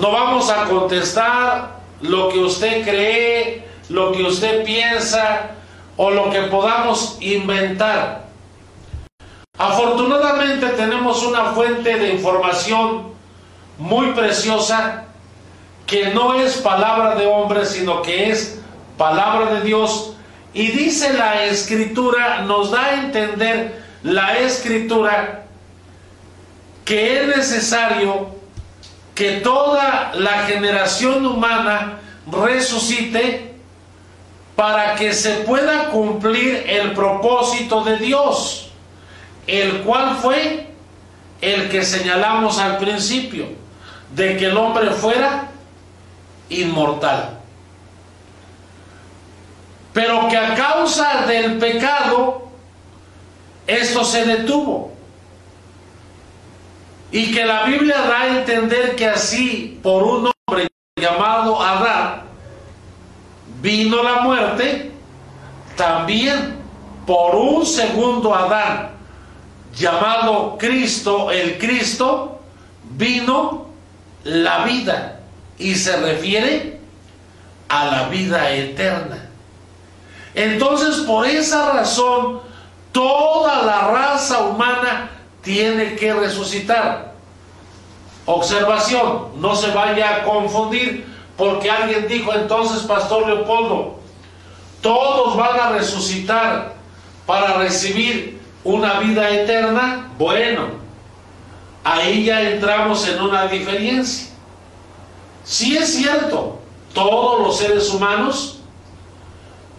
No 0.00 0.12
vamos 0.12 0.50
a 0.50 0.64
contestar 0.64 1.78
lo 2.02 2.28
que 2.28 2.38
usted 2.38 2.84
cree, 2.84 3.66
lo 3.88 4.12
que 4.12 4.22
usted 4.22 4.64
piensa 4.64 5.50
o 5.96 6.10
lo 6.10 6.30
que 6.30 6.42
podamos 6.42 7.16
inventar. 7.20 8.28
Afortunadamente 9.56 10.68
tenemos 10.68 11.24
una 11.24 11.46
fuente 11.46 11.98
de 11.98 12.12
información 12.12 13.08
muy 13.78 14.12
preciosa 14.12 15.06
que 15.86 16.10
no 16.10 16.34
es 16.34 16.58
palabra 16.58 17.14
de 17.16 17.26
hombre, 17.26 17.64
sino 17.64 18.02
que 18.02 18.30
es 18.30 18.60
palabra 18.98 19.54
de 19.54 19.60
Dios. 19.62 20.12
Y 20.52 20.68
dice 20.68 21.14
la 21.14 21.44
escritura, 21.44 22.42
nos 22.42 22.70
da 22.70 22.84
a 22.84 22.94
entender 22.94 23.82
la 24.02 24.38
escritura 24.38 25.44
que 26.84 27.20
es 27.20 27.36
necesario 27.36 28.28
que 29.14 29.40
toda 29.40 30.12
la 30.14 30.44
generación 30.46 31.24
humana 31.26 31.98
resucite 32.30 33.54
para 34.54 34.94
que 34.96 35.12
se 35.12 35.30
pueda 35.40 35.90
cumplir 35.90 36.64
el 36.66 36.92
propósito 36.92 37.84
de 37.84 37.96
Dios, 37.98 38.70
el 39.46 39.82
cual 39.82 40.16
fue 40.16 40.66
el 41.40 41.68
que 41.68 41.84
señalamos 41.84 42.58
al 42.58 42.78
principio, 42.78 43.46
de 44.14 44.36
que 44.36 44.46
el 44.46 44.56
hombre 44.56 44.90
fuera 44.90 45.48
inmortal. 46.48 47.37
Pero 49.98 50.28
que 50.28 50.36
a 50.36 50.54
causa 50.54 51.26
del 51.26 51.58
pecado, 51.58 52.52
esto 53.66 54.04
se 54.04 54.24
detuvo. 54.24 54.92
Y 57.10 57.32
que 57.34 57.44
la 57.44 57.64
Biblia 57.64 58.02
da 58.02 58.20
a 58.20 58.38
entender 58.38 58.94
que 58.94 59.08
así, 59.08 59.80
por 59.82 60.04
un 60.04 60.30
hombre 60.46 60.68
llamado 61.00 61.60
Adán, 61.60 62.22
vino 63.60 64.00
la 64.04 64.20
muerte, 64.20 64.92
también 65.74 66.58
por 67.04 67.34
un 67.34 67.66
segundo 67.66 68.32
Adán, 68.32 68.90
llamado 69.74 70.58
Cristo, 70.58 71.32
el 71.32 71.58
Cristo, 71.58 72.40
vino 72.84 73.66
la 74.22 74.62
vida 74.62 75.18
y 75.58 75.74
se 75.74 75.96
refiere 75.96 76.78
a 77.68 77.84
la 77.86 78.08
vida 78.08 78.48
eterna. 78.52 79.27
Entonces, 80.34 80.98
por 81.06 81.26
esa 81.26 81.72
razón, 81.72 82.40
toda 82.92 83.62
la 83.62 83.88
raza 83.88 84.40
humana 84.44 85.10
tiene 85.42 85.96
que 85.96 86.12
resucitar. 86.12 87.14
Observación, 88.26 89.28
no 89.36 89.56
se 89.56 89.70
vaya 89.70 90.16
a 90.16 90.24
confundir, 90.24 91.06
porque 91.36 91.70
alguien 91.70 92.06
dijo 92.08 92.32
entonces, 92.34 92.82
Pastor 92.82 93.26
Leopoldo, 93.26 93.98
todos 94.82 95.36
van 95.36 95.58
a 95.58 95.70
resucitar 95.70 96.74
para 97.26 97.54
recibir 97.54 98.40
una 98.64 99.00
vida 99.00 99.30
eterna. 99.30 100.10
Bueno, 100.18 100.68
ahí 101.84 102.24
ya 102.24 102.42
entramos 102.42 103.08
en 103.08 103.22
una 103.22 103.46
diferencia. 103.46 104.28
Si 105.44 105.76
es 105.76 105.94
cierto, 105.94 106.58
todos 106.92 107.40
los 107.40 107.58
seres 107.58 107.88
humanos 107.90 108.57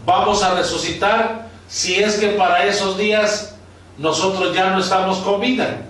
vamos 0.10 0.42
a 0.42 0.56
resucitar 0.56 1.48
si 1.68 2.02
es 2.02 2.16
que 2.16 2.30
para 2.30 2.66
esos 2.66 2.98
días 2.98 3.56
nosotros 4.00 4.56
ya 4.56 4.72
no 4.72 4.80
estamos 4.80 5.20
con 5.20 5.40
vida. 5.40 5.82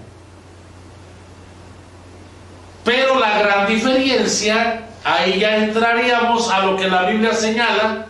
Pero 2.83 3.17
la 3.17 3.39
gran 3.39 3.67
diferencia, 3.67 4.81
ahí 5.05 5.39
ya 5.39 5.57
entraríamos 5.57 6.49
a 6.49 6.65
lo 6.65 6.75
que 6.75 6.89
la 6.89 7.03
Biblia 7.03 7.33
señala, 7.33 8.07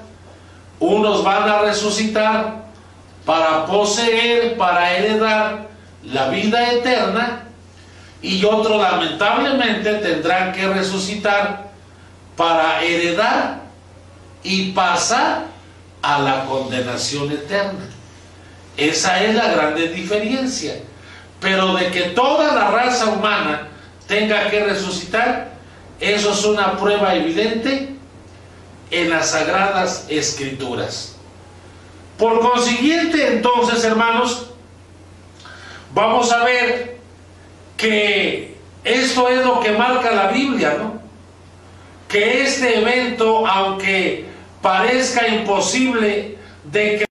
unos 0.79 1.23
van 1.23 1.47
a 1.47 1.59
resucitar 1.59 2.63
para 3.25 3.65
poseer, 3.67 4.57
para 4.57 4.97
heredar 4.97 5.67
la 6.03 6.29
vida 6.29 6.71
eterna, 6.71 7.43
y 8.21 8.43
otros 8.43 8.81
lamentablemente 8.81 9.93
tendrán 9.95 10.53
que 10.53 10.67
resucitar 10.67 11.69
para 12.35 12.81
heredar 12.81 13.59
y 14.43 14.71
pasar 14.71 15.49
a 16.01 16.19
la 16.19 16.45
condenación 16.45 17.31
eterna. 17.31 17.85
Esa 18.77 19.23
es 19.23 19.35
la 19.35 19.51
grande 19.51 19.89
diferencia. 19.89 20.75
Pero 21.39 21.75
de 21.75 21.87
que 21.91 22.01
toda 22.09 22.53
la 22.53 22.71
raza 22.71 23.07
humana 23.07 23.67
tenga 24.07 24.49
que 24.49 24.63
resucitar, 24.63 25.51
eso 25.99 26.31
es 26.31 26.45
una 26.45 26.77
prueba 26.77 27.15
evidente 27.15 27.89
en 28.91 29.09
las 29.09 29.31
sagradas 29.31 30.05
escrituras. 30.09 31.15
Por 32.17 32.39
consiguiente, 32.39 33.27
entonces, 33.27 33.83
hermanos, 33.83 34.47
vamos 35.93 36.31
a 36.31 36.43
ver 36.43 36.97
que 37.77 38.57
esto 38.83 39.29
es 39.29 39.45
lo 39.45 39.59
que 39.59 39.71
marca 39.71 40.11
la 40.11 40.27
Biblia, 40.27 40.75
¿no? 40.77 40.99
Que 42.07 42.43
este 42.43 42.79
evento, 42.79 43.45
aunque 43.47 44.28
parezca 44.61 45.27
imposible 45.27 46.37
de 46.65 47.07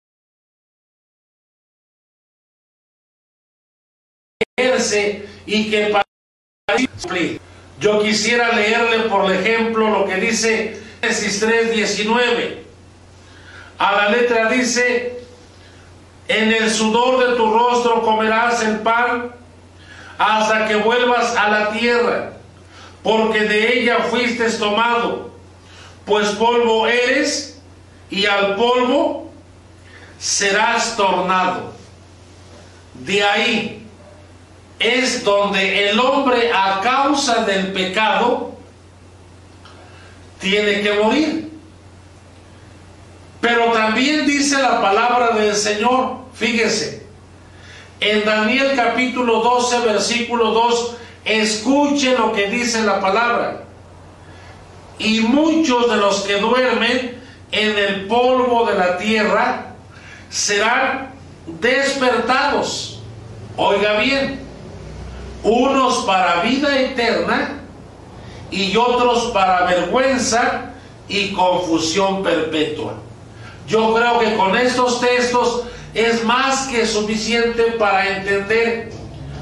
creerse 4.57 5.27
y 5.47 5.71
que 5.71 5.95
yo 7.81 8.03
quisiera 8.03 8.53
leerle 8.53 9.09
por 9.09 9.33
ejemplo 9.33 9.89
lo 9.91 10.07
que 10.07 10.17
dice 10.17 10.81
Génesis 11.01 11.43
3:19 11.43 12.59
a 13.79 13.93
la 13.93 14.09
letra 14.11 14.51
dice 14.51 15.21
en 16.27 16.53
el 16.53 16.71
sudor 16.71 17.27
de 17.27 17.37
tu 17.37 17.51
rostro 17.51 18.03
comerás 18.03 18.63
el 18.63 18.81
pan 18.81 19.33
hasta 20.19 20.67
que 20.67 20.77
vuelvas 20.77 21.35
a 21.37 21.49
la 21.49 21.71
tierra 21.71 22.33
porque 23.03 23.41
de 23.41 23.79
ella 23.79 24.01
fuiste 24.11 24.51
tomado 24.53 25.38
pues 26.09 26.31
polvo 26.31 26.87
eres 26.87 27.61
y 28.11 28.25
al 28.25 28.57
polvo 28.57 29.31
serás 30.19 30.97
tornado. 30.97 31.75
De 32.95 33.23
ahí 33.23 33.87
es 34.79 35.23
donde 35.23 35.91
el 35.91 36.01
hombre 36.01 36.51
a 36.51 36.81
causa 36.81 37.45
del 37.45 37.73
pecado 37.73 38.57
tiene 40.41 40.81
que 40.81 40.95
morir. 40.95 41.53
Pero 43.43 43.73
también 43.73 44.27
dice 44.27 44.61
la 44.61 44.81
palabra 44.81 45.37
del 45.37 45.55
Señor, 45.55 46.21
fíjese, 46.33 47.07
en 48.01 48.25
Daniel 48.25 48.73
capítulo 48.75 49.43
12, 49.43 49.81
versículo 49.81 50.53
2, 50.53 50.97
escuche 51.27 52.17
lo 52.17 52.33
que 52.33 52.49
dice 52.49 52.83
la 52.83 52.99
palabra 53.01 53.68
y 54.99 55.21
muchos 55.21 55.91
de 55.91 55.97
los 55.97 56.21
que 56.23 56.39
duermen 56.39 57.19
en 57.53 57.79
el 57.79 58.07
polvo 58.07 58.67
de 58.67 58.75
la 58.79 58.99
tierra 58.99 59.75
serán 60.29 61.13
despertados. 61.61 63.01
Oiga 63.57 63.99
bien, 64.01 64.41
unos 65.43 66.05
para 66.05 66.43
vida 66.43 66.79
eterna 66.79 67.61
y 68.51 68.77
otros 68.77 69.31
para 69.33 69.67
vergüenza 69.67 70.73
y 71.09 71.33
confusión 71.33 72.23
perpetua. 72.23 72.95
Yo 73.67 73.95
creo 73.95 74.19
que 74.19 74.37
con 74.37 74.57
estos 74.57 75.01
textos 75.01 75.65
es 75.95 76.25
más 76.25 76.69
que 76.69 76.87
suficiente 76.87 77.63
para 77.73 78.17
entender 78.17 78.93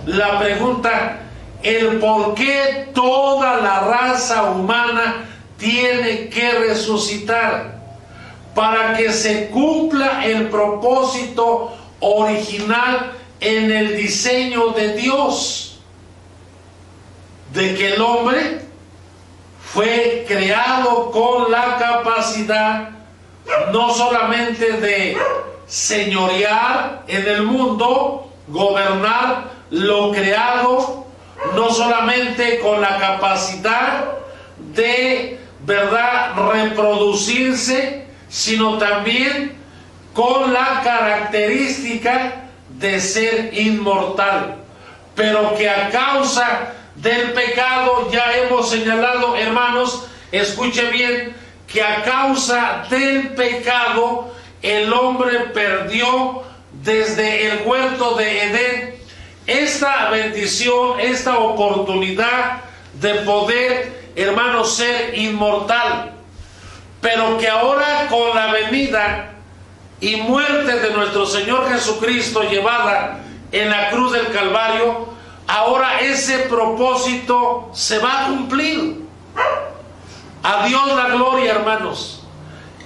la 0.07 0.39
pregunta, 0.39 1.21
el 1.63 1.99
por 1.99 2.35
qué 2.35 2.91
toda 2.95 3.61
la 3.61 3.81
raza 3.81 4.51
humana 4.51 5.25
tiene 5.59 6.29
que 6.29 6.53
resucitar 6.53 7.77
para 8.55 8.97
que 8.97 9.13
se 9.13 9.49
cumpla 9.49 10.25
el 10.25 10.49
propósito 10.49 11.77
original 12.01 13.13
en 13.41 13.71
el 13.71 13.97
diseño 13.97 14.69
de 14.69 14.95
Dios, 14.95 15.79
de 17.53 17.75
que 17.75 17.95
el 17.95 18.01
hombre 18.01 18.61
fue 19.63 20.25
creado 20.27 21.11
con 21.11 21.51
la 21.51 21.77
capacidad 21.77 22.91
no 23.73 23.93
solamente 23.93 24.73
de 24.73 25.17
señorear 25.67 27.03
en 27.07 27.29
el 27.29 27.43
mundo, 27.43 28.33
gobernar 28.49 29.51
lo 29.71 30.13
creado, 30.13 31.07
no 31.55 31.71
solamente 31.71 32.59
con 32.61 32.81
la 32.81 32.99
capacidad 32.99 34.13
de 34.75 35.46
¿verdad?, 35.67 36.35
reproducirse, 36.53 38.07
sino 38.29 38.79
también 38.79 39.57
con 40.15 40.53
la 40.53 40.81
característica 40.83 42.47
de 42.71 43.01
ser 43.01 43.51
inmortal. 43.53 44.57
Pero 45.15 45.55
que 45.57 45.69
a 45.69 45.91
causa 45.91 46.73
del 46.95 47.33
pecado, 47.33 48.09
ya 48.11 48.37
hemos 48.37 48.71
señalado, 48.71 49.37
hermanos, 49.37 50.07
escuche 50.31 50.91
bien, 50.91 51.35
que 51.67 51.83
a 51.83 52.03
causa 52.03 52.87
del 52.89 53.31
pecado 53.31 54.33
el 54.63 54.93
hombre 54.93 55.41
perdió 55.53 56.43
desde 56.73 57.49
el 57.49 57.67
huerto 57.67 58.15
de 58.15 58.43
Edén 58.45 58.95
esta 59.47 60.11
bendición, 60.11 61.01
esta 61.01 61.39
oportunidad 61.39 62.61
de 63.01 63.15
poder 63.17 64.07
hermano, 64.17 64.65
ser 64.65 65.17
inmortal, 65.19 66.13
pero 67.01 67.37
que 67.39 67.49
ahora 67.49 68.07
con 68.09 68.35
la 68.35 68.51
venida 68.51 69.35
y 70.01 70.17
muerte 70.17 70.79
de 70.79 70.91
nuestro 70.91 71.27
Señor 71.27 71.69
Jesucristo 71.69 72.43
llevada 72.43 73.21
en 73.53 73.71
la 73.71 73.91
cruz 73.91 74.13
del 74.13 74.29
Calvario, 74.33 75.09
ahora 75.47 76.01
ese 76.01 76.39
propósito 76.41 77.71
se 77.75 77.99
va 77.99 78.25
a 78.25 78.29
cumplir. 78.29 79.05
A 80.43 80.67
Dios 80.67 80.87
la 80.97 81.09
gloria, 81.09 81.53
hermanos. 81.53 82.23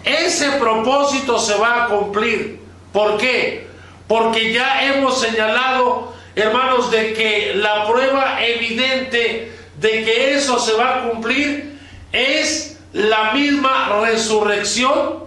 Ese 0.02 0.52
propósito 0.52 1.38
se 1.38 1.54
va 1.56 1.84
a 1.84 1.88
cumplir. 1.88 2.60
¿Por 2.92 3.18
qué? 3.18 3.68
Porque 4.08 4.52
ya 4.52 4.82
hemos 4.82 5.20
señalado 5.20 6.10
hermanos, 6.34 6.90
de 6.90 7.12
que 7.12 7.52
la 7.54 7.86
prueba 7.86 8.42
evidente 8.44 9.52
de 9.80 10.04
que 10.04 10.34
eso 10.34 10.58
se 10.58 10.74
va 10.74 10.96
a 10.96 11.08
cumplir 11.08 11.78
es 12.12 12.78
la 12.92 13.32
misma 13.32 14.00
resurrección 14.02 15.24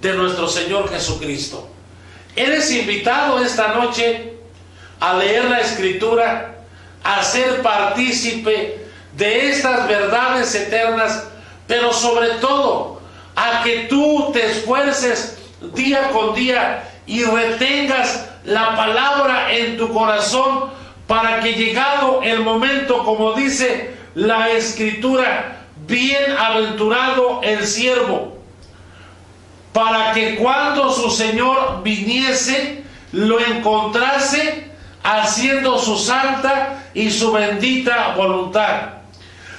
de 0.00 0.14
nuestro 0.14 0.48
Señor 0.48 0.88
Jesucristo. 0.90 1.68
Eres 2.34 2.70
invitado 2.70 3.42
esta 3.44 3.74
noche 3.74 4.34
a 5.00 5.14
leer 5.14 5.44
la 5.44 5.60
escritura, 5.60 6.62
a 7.04 7.22
ser 7.22 7.60
partícipe 7.60 8.86
de 9.16 9.50
estas 9.50 9.86
verdades 9.86 10.54
eternas, 10.54 11.24
pero 11.66 11.92
sobre 11.92 12.28
todo 12.40 13.00
a 13.36 13.62
que 13.62 13.86
tú 13.90 14.30
te 14.32 14.46
esfuerces 14.46 15.36
día 15.74 16.10
con 16.10 16.34
día 16.34 16.88
y 17.06 17.22
retengas 17.24 18.28
la 18.44 18.76
palabra 18.76 19.52
en 19.52 19.76
tu 19.76 19.92
corazón 19.92 20.70
para 21.10 21.40
que 21.40 21.54
llegado 21.54 22.22
el 22.22 22.38
momento, 22.44 23.02
como 23.02 23.32
dice 23.32 23.96
la 24.14 24.48
escritura, 24.50 25.56
bienaventurado 25.88 27.40
el 27.42 27.66
siervo, 27.66 28.38
para 29.72 30.12
que 30.12 30.36
cuando 30.36 30.92
su 30.92 31.10
Señor 31.10 31.82
viniese, 31.82 32.84
lo 33.10 33.40
encontrase 33.40 34.70
haciendo 35.02 35.80
su 35.80 35.98
santa 35.98 36.84
y 36.94 37.10
su 37.10 37.32
bendita 37.32 38.14
voluntad. 38.16 38.90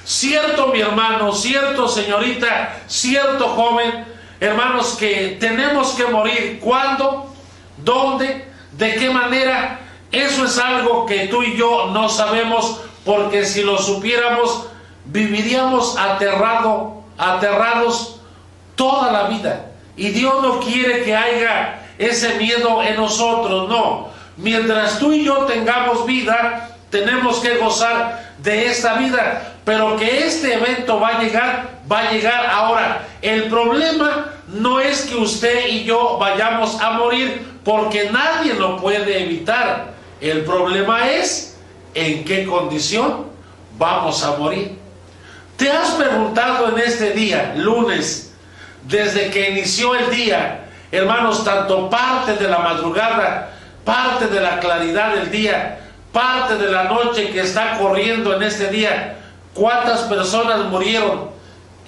Cierto, 0.06 0.68
mi 0.68 0.80
hermano, 0.80 1.34
cierto, 1.34 1.86
señorita, 1.86 2.78
cierto, 2.86 3.48
joven, 3.48 4.06
hermanos, 4.40 4.96
que 4.98 5.36
tenemos 5.38 5.90
que 5.90 6.06
morir. 6.06 6.60
¿Cuándo? 6.62 7.30
¿Dónde? 7.76 8.46
¿De 8.72 8.94
qué 8.94 9.10
manera? 9.10 9.80
Eso 10.12 10.44
es 10.44 10.58
algo 10.58 11.06
que 11.06 11.26
tú 11.28 11.42
y 11.42 11.56
yo 11.56 11.86
no 11.86 12.08
sabemos 12.08 12.80
porque 13.04 13.44
si 13.44 13.62
lo 13.62 13.78
supiéramos 13.78 14.68
viviríamos 15.04 15.96
aterrado, 15.98 17.02
aterrados 17.18 18.20
toda 18.76 19.10
la 19.10 19.24
vida. 19.24 19.66
Y 19.96 20.10
Dios 20.10 20.42
no 20.42 20.60
quiere 20.60 21.02
que 21.04 21.14
haya 21.14 21.80
ese 21.98 22.34
miedo 22.34 22.82
en 22.82 22.96
nosotros, 22.96 23.68
no. 23.68 24.08
Mientras 24.36 24.98
tú 24.98 25.12
y 25.12 25.24
yo 25.24 25.44
tengamos 25.44 26.06
vida, 26.06 26.70
tenemos 26.90 27.40
que 27.40 27.56
gozar 27.56 28.34
de 28.38 28.66
esta 28.66 28.94
vida, 28.94 29.54
pero 29.64 29.96
que 29.96 30.26
este 30.26 30.54
evento 30.54 30.98
va 30.98 31.08
a 31.08 31.22
llegar, 31.22 31.70
va 31.90 32.00
a 32.00 32.10
llegar 32.10 32.46
ahora. 32.46 33.06
El 33.20 33.44
problema 33.44 34.32
no 34.48 34.80
es 34.80 35.02
que 35.02 35.16
usted 35.16 35.68
y 35.68 35.84
yo 35.84 36.16
vayamos 36.18 36.80
a 36.80 36.92
morir, 36.92 37.46
porque 37.64 38.10
nadie 38.10 38.54
lo 38.54 38.78
puede 38.78 39.22
evitar. 39.22 39.91
El 40.22 40.44
problema 40.44 41.10
es 41.10 41.56
en 41.94 42.24
qué 42.24 42.46
condición 42.46 43.26
vamos 43.76 44.22
a 44.22 44.36
morir. 44.36 44.78
¿Te 45.56 45.68
has 45.68 45.90
preguntado 45.94 46.68
en 46.68 46.78
este 46.78 47.10
día, 47.10 47.54
lunes, 47.56 48.32
desde 48.84 49.30
que 49.30 49.50
inició 49.50 49.96
el 49.96 50.10
día, 50.10 50.68
hermanos, 50.92 51.44
tanto 51.44 51.90
parte 51.90 52.36
de 52.36 52.48
la 52.48 52.58
madrugada, 52.58 53.50
parte 53.84 54.28
de 54.28 54.40
la 54.40 54.60
claridad 54.60 55.16
del 55.16 55.28
día, 55.28 55.80
parte 56.12 56.56
de 56.56 56.70
la 56.70 56.84
noche 56.84 57.30
que 57.30 57.40
está 57.40 57.76
corriendo 57.78 58.36
en 58.36 58.44
este 58.44 58.68
día, 58.68 59.16
cuántas 59.54 60.02
personas 60.02 60.66
murieron 60.66 61.30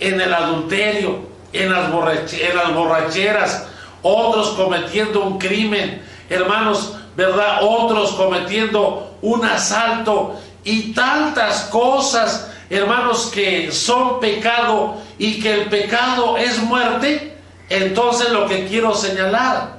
en 0.01 0.21
el 0.21 0.35
adulterio, 0.35 1.21
en 1.53 1.71
las, 1.71 1.89
borracheras, 1.89 3.69
otros 4.03 4.49
cometiendo 4.57 5.23
un 5.23 5.39
crimen, 5.39 6.03
hermanos, 6.29 6.97
¿verdad? 7.17 7.59
Otros 7.63 8.13
cometiendo 8.13 9.17
un 9.23 9.45
asalto 9.45 10.37
y 10.65 10.93
tantas 10.93 11.63
cosas, 11.65 12.51
hermanos, 12.71 13.31
que 13.33 13.71
son 13.73 14.21
pecado 14.21 14.97
y 15.19 15.41
que 15.41 15.63
el 15.63 15.69
pecado 15.69 16.37
es 16.37 16.63
muerte. 16.63 17.37
Entonces 17.69 18.31
lo 18.31 18.47
que 18.47 18.67
quiero 18.67 18.95
señalar, 18.95 19.79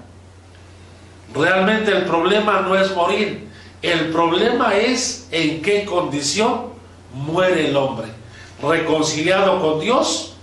realmente 1.34 1.92
el 1.92 2.06
problema 2.06 2.62
no 2.62 2.76
es 2.76 2.96
morir, 2.96 3.48
el 3.82 4.12
problema 4.12 4.76
es 4.76 5.28
en 5.32 5.62
qué 5.62 5.86
condición 5.86 6.74
muere 7.14 7.70
el 7.70 7.78
hombre, 7.78 8.08
reconciliado 8.62 9.62
con 9.62 9.80
Dios 9.80 10.34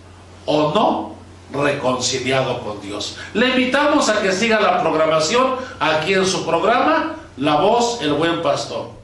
o 0.46 0.72
no 0.72 1.11
reconciliado 1.52 2.60
con 2.60 2.80
Dios. 2.80 3.16
Le 3.34 3.50
invitamos 3.50 4.08
a 4.08 4.22
que 4.22 4.32
siga 4.32 4.60
la 4.60 4.80
programación 4.80 5.56
aquí 5.80 6.14
en 6.14 6.26
su 6.26 6.46
programa, 6.46 7.16
La 7.36 7.60
Voz, 7.60 8.00
el 8.02 8.14
Buen 8.14 8.42
Pastor. 8.42 9.02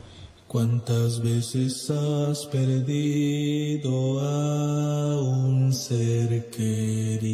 ¿Cuántas 0.49 1.21
veces 1.21 1.91
has 1.91 2.47
perdido 2.47 4.19
a 4.19 5.21
un 5.21 5.75
ser 5.75 6.49
querido? 6.49 7.29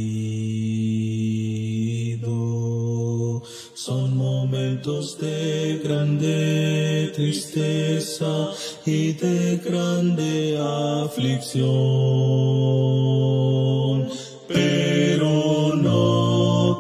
Son 3.75 4.17
momentos 4.17 5.17
de 5.21 5.81
grande 5.85 7.13
tristeza 7.15 8.51
y 8.85 9.13
de 9.13 9.59
grande 9.59 10.59
aflicción 11.05 13.74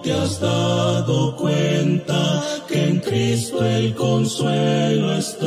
te 0.04 0.12
has 0.12 0.38
dado 0.38 1.34
cuenta 1.34 2.42
que 2.68 2.88
en 2.88 3.00
Cristo 3.00 3.64
el 3.64 3.94
consuelo 3.94 5.14
está. 5.14 5.46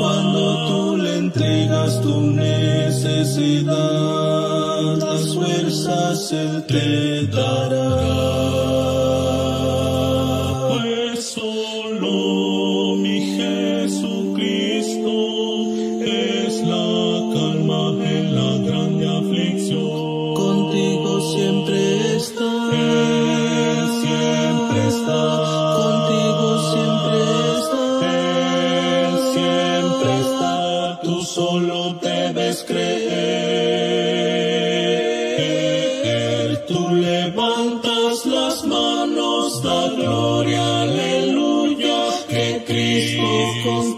Cuando 0.00 0.66
tú 0.68 0.96
le 0.96 1.18
entregas 1.18 2.00
tu 2.00 2.22
necesidad, 2.22 3.76
las 4.96 5.34
fuerzas 5.34 6.32
Él 6.32 6.64
te 6.66 7.26
dará. 7.26 7.77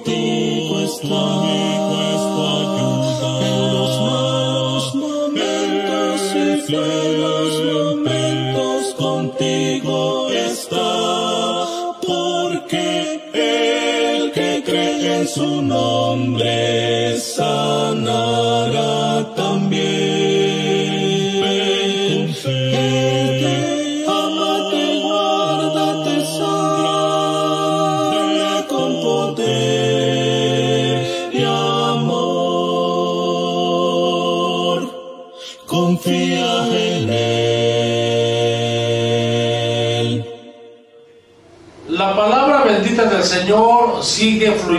Su 0.05 1.60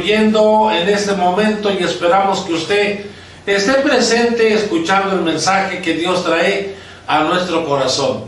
en 0.09 0.89
este 0.89 1.13
momento 1.13 1.71
y 1.71 1.83
esperamos 1.83 2.41
que 2.41 2.53
usted 2.53 3.05
esté 3.45 3.73
presente 3.73 4.53
escuchando 4.53 5.15
el 5.15 5.21
mensaje 5.21 5.81
que 5.81 5.93
Dios 5.93 6.23
trae 6.23 6.75
a 7.07 7.23
nuestro 7.23 7.65
corazón. 7.65 8.23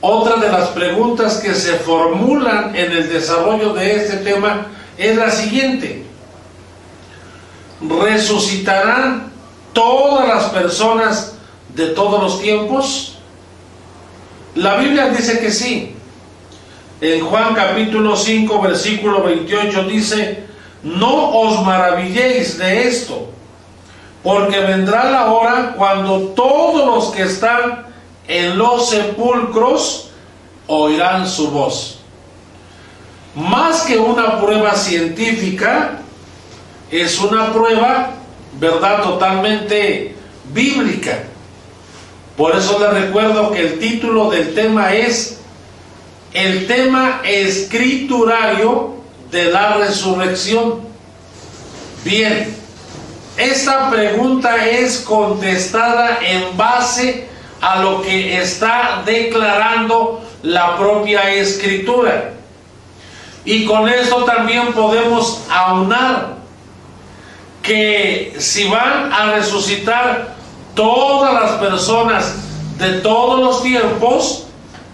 Otra 0.00 0.36
de 0.36 0.50
las 0.50 0.68
preguntas 0.68 1.38
que 1.38 1.54
se 1.54 1.74
formulan 1.78 2.76
en 2.76 2.92
el 2.92 3.08
desarrollo 3.08 3.72
de 3.72 3.96
este 3.96 4.18
tema 4.18 4.66
es 4.96 5.16
la 5.16 5.30
siguiente. 5.30 6.04
¿Resucitarán 7.80 9.32
todas 9.72 10.28
las 10.28 10.44
personas 10.50 11.34
de 11.74 11.86
todos 11.88 12.22
los 12.22 12.40
tiempos? 12.40 13.16
La 14.54 14.76
Biblia 14.76 15.08
dice 15.08 15.40
que 15.40 15.50
sí. 15.50 15.94
en 17.00 17.24
Juan 17.24 17.54
capítulo 17.54 18.16
5, 18.16 18.60
versículo 18.60 19.22
28 19.22 19.84
dice, 19.84 20.47
no 20.82 21.30
os 21.40 21.64
maravilléis 21.64 22.58
de 22.58 22.88
esto, 22.88 23.28
porque 24.22 24.58
vendrá 24.60 25.10
la 25.10 25.32
hora 25.32 25.74
cuando 25.76 26.28
todos 26.28 26.86
los 26.86 27.14
que 27.14 27.22
están 27.22 27.86
en 28.26 28.58
los 28.58 28.90
sepulcros 28.90 30.10
oirán 30.66 31.26
su 31.26 31.50
voz. 31.50 31.98
Más 33.34 33.82
que 33.82 33.98
una 33.98 34.40
prueba 34.40 34.74
científica, 34.74 36.00
es 36.90 37.20
una 37.20 37.52
prueba, 37.52 38.10
¿verdad?, 38.58 39.02
totalmente 39.02 40.14
bíblica. 40.52 41.24
Por 42.36 42.56
eso 42.56 42.78
les 42.78 43.04
recuerdo 43.04 43.50
que 43.50 43.60
el 43.60 43.78
título 43.78 44.30
del 44.30 44.54
tema 44.54 44.94
es 44.94 45.40
el 46.32 46.66
tema 46.66 47.20
escriturario 47.24 48.97
de 49.30 49.44
la 49.46 49.74
resurrección. 49.74 50.80
Bien, 52.04 52.56
esta 53.36 53.90
pregunta 53.90 54.66
es 54.66 54.98
contestada 54.98 56.18
en 56.22 56.56
base 56.56 57.28
a 57.60 57.82
lo 57.82 58.02
que 58.02 58.40
está 58.40 59.02
declarando 59.04 60.24
la 60.42 60.76
propia 60.76 61.30
escritura. 61.32 62.32
Y 63.44 63.64
con 63.64 63.88
esto 63.88 64.24
también 64.24 64.72
podemos 64.72 65.42
aunar 65.50 66.36
que 67.62 68.34
si 68.38 68.68
van 68.68 69.12
a 69.12 69.32
resucitar 69.32 70.34
todas 70.74 71.34
las 71.34 71.52
personas 71.52 72.34
de 72.78 73.00
todos 73.00 73.40
los 73.40 73.62
tiempos, 73.62 74.44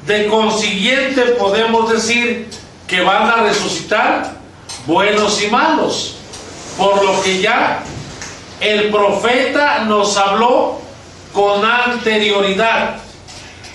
de 0.06 0.26
consiguiente 0.26 1.22
podemos 1.38 1.90
decir 1.90 2.48
que 2.94 3.02
van 3.02 3.28
a 3.28 3.42
resucitar 3.42 4.34
buenos 4.86 5.42
y 5.42 5.48
malos, 5.48 6.14
por 6.78 7.04
lo 7.04 7.20
que 7.22 7.40
ya 7.40 7.82
el 8.60 8.88
profeta 8.90 9.80
nos 9.80 10.16
habló 10.16 10.80
con 11.32 11.64
anterioridad. 11.64 12.98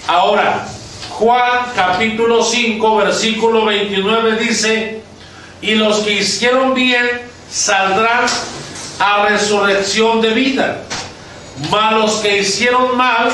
Ahora, 0.07 0.65
Juan 1.09 1.65
capítulo 1.75 2.41
5, 2.41 2.95
versículo 2.95 3.65
29 3.65 4.37
dice, 4.37 5.01
y 5.61 5.75
los 5.75 5.97
que 5.97 6.13
hicieron 6.13 6.73
bien 6.73 7.05
saldrán 7.51 8.25
a 8.99 9.25
resurrección 9.25 10.21
de 10.21 10.29
vida, 10.29 10.81
mas 11.69 11.91
los 11.91 12.11
que 12.21 12.37
hicieron 12.37 12.95
mal 12.95 13.29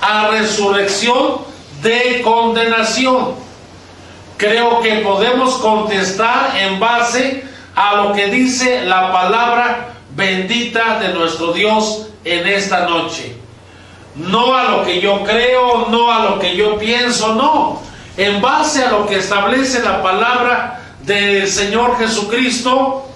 a 0.00 0.28
resurrección 0.28 1.42
de 1.82 2.22
condenación. 2.22 3.47
Creo 4.38 4.80
que 4.80 5.00
podemos 5.00 5.56
contestar 5.56 6.56
en 6.56 6.78
base 6.78 7.44
a 7.74 7.96
lo 7.96 8.12
que 8.12 8.28
dice 8.28 8.84
la 8.84 9.12
palabra 9.12 9.88
bendita 10.14 11.00
de 11.00 11.12
nuestro 11.12 11.52
Dios 11.52 12.06
en 12.24 12.46
esta 12.46 12.88
noche. 12.88 13.36
No 14.14 14.56
a 14.56 14.64
lo 14.64 14.84
que 14.84 15.00
yo 15.00 15.24
creo, 15.24 15.88
no 15.90 16.12
a 16.12 16.20
lo 16.20 16.38
que 16.38 16.54
yo 16.54 16.78
pienso, 16.78 17.34
no. 17.34 17.82
En 18.16 18.40
base 18.40 18.84
a 18.84 18.92
lo 18.92 19.06
que 19.06 19.18
establece 19.18 19.82
la 19.82 20.02
palabra 20.02 20.82
del 21.02 21.48
Señor 21.48 21.98
Jesucristo 21.98 23.08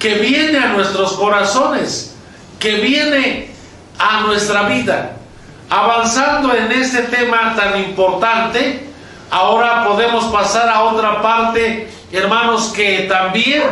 que 0.00 0.14
viene 0.14 0.58
a 0.58 0.72
nuestros 0.72 1.12
corazones, 1.12 2.16
que 2.58 2.74
viene 2.76 3.50
a 3.98 4.22
nuestra 4.22 4.62
vida. 4.62 5.16
Avanzando 5.70 6.52
en 6.54 6.72
este 6.72 7.02
tema 7.02 7.54
tan 7.56 7.80
importante, 7.82 8.86
ahora 9.30 9.84
podemos 9.86 10.24
pasar 10.26 10.68
a 10.68 10.84
otra 10.84 11.22
parte, 11.22 11.88
hermanos, 12.12 12.72
que 12.74 13.06
también 13.08 13.62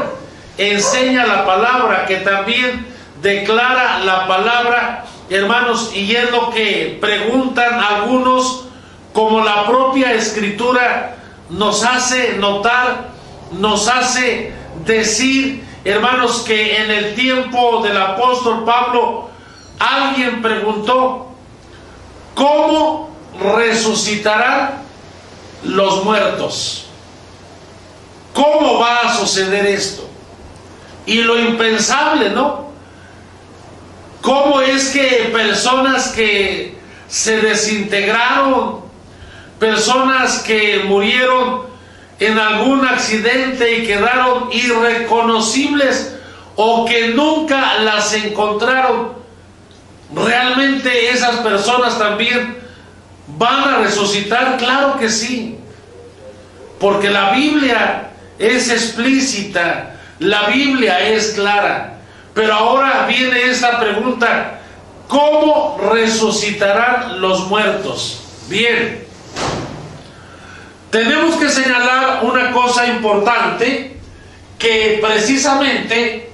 enseña 0.58 1.26
la 1.26 1.44
palabra, 1.44 2.06
que 2.06 2.16
también 2.18 2.86
declara 3.22 3.98
la 4.00 4.26
palabra, 4.26 5.04
hermanos, 5.30 5.92
y 5.94 6.14
es 6.14 6.30
lo 6.30 6.50
que 6.50 6.98
preguntan 7.00 7.80
algunos, 7.80 8.66
como 9.12 9.44
la 9.44 9.64
propia 9.64 10.12
escritura 10.12 11.14
nos 11.48 11.84
hace 11.84 12.36
notar, 12.38 13.10
nos 13.52 13.88
hace 13.88 14.52
decir, 14.84 15.64
hermanos, 15.84 16.42
que 16.46 16.82
en 16.82 16.90
el 16.90 17.14
tiempo 17.14 17.80
del 17.82 17.96
apóstol 17.96 18.64
Pablo, 18.64 19.30
alguien 19.78 20.42
preguntó, 20.42 21.28
¿cómo 22.34 23.10
resucitarán 23.56 24.83
los 25.64 26.04
muertos? 26.04 26.86
¿Cómo 28.32 28.80
va 28.80 29.02
a 29.02 29.16
suceder 29.16 29.66
esto? 29.66 30.08
Y 31.06 31.22
lo 31.22 31.38
impensable, 31.38 32.30
¿no? 32.30 32.70
¿Cómo 34.20 34.60
es 34.60 34.88
que 34.88 35.30
personas 35.32 36.08
que 36.08 36.78
se 37.08 37.40
desintegraron, 37.40 38.80
personas 39.58 40.40
que 40.40 40.82
murieron 40.86 41.62
en 42.18 42.38
algún 42.38 42.86
accidente 42.86 43.78
y 43.78 43.86
quedaron 43.86 44.48
irreconocibles 44.52 46.16
o 46.56 46.84
que 46.86 47.08
nunca 47.08 47.78
las 47.80 48.14
encontraron, 48.14 49.12
realmente 50.14 51.10
esas 51.10 51.36
personas 51.36 51.98
también 51.98 52.63
van 53.26 53.68
a 53.68 53.78
resucitar? 53.78 54.56
Claro 54.58 54.98
que 54.98 55.08
sí, 55.08 55.58
porque 56.78 57.10
la 57.10 57.30
Biblia 57.30 58.10
es 58.38 58.70
explícita 58.70 59.94
la 60.18 60.44
Biblia 60.44 61.00
es 61.00 61.32
clara. 61.32 61.98
Pero 62.34 62.52
ahora 62.54 63.06
viene 63.06 63.50
esta 63.50 63.78
pregunta, 63.78 64.60
¿cómo 65.08 65.78
resucitarán 65.92 67.20
los 67.20 67.46
muertos? 67.46 68.22
Bien, 68.48 69.06
tenemos 70.90 71.36
que 71.36 71.48
señalar 71.48 72.20
una 72.22 72.52
cosa 72.52 72.86
importante 72.86 73.96
que 74.58 75.00
precisamente 75.02 76.30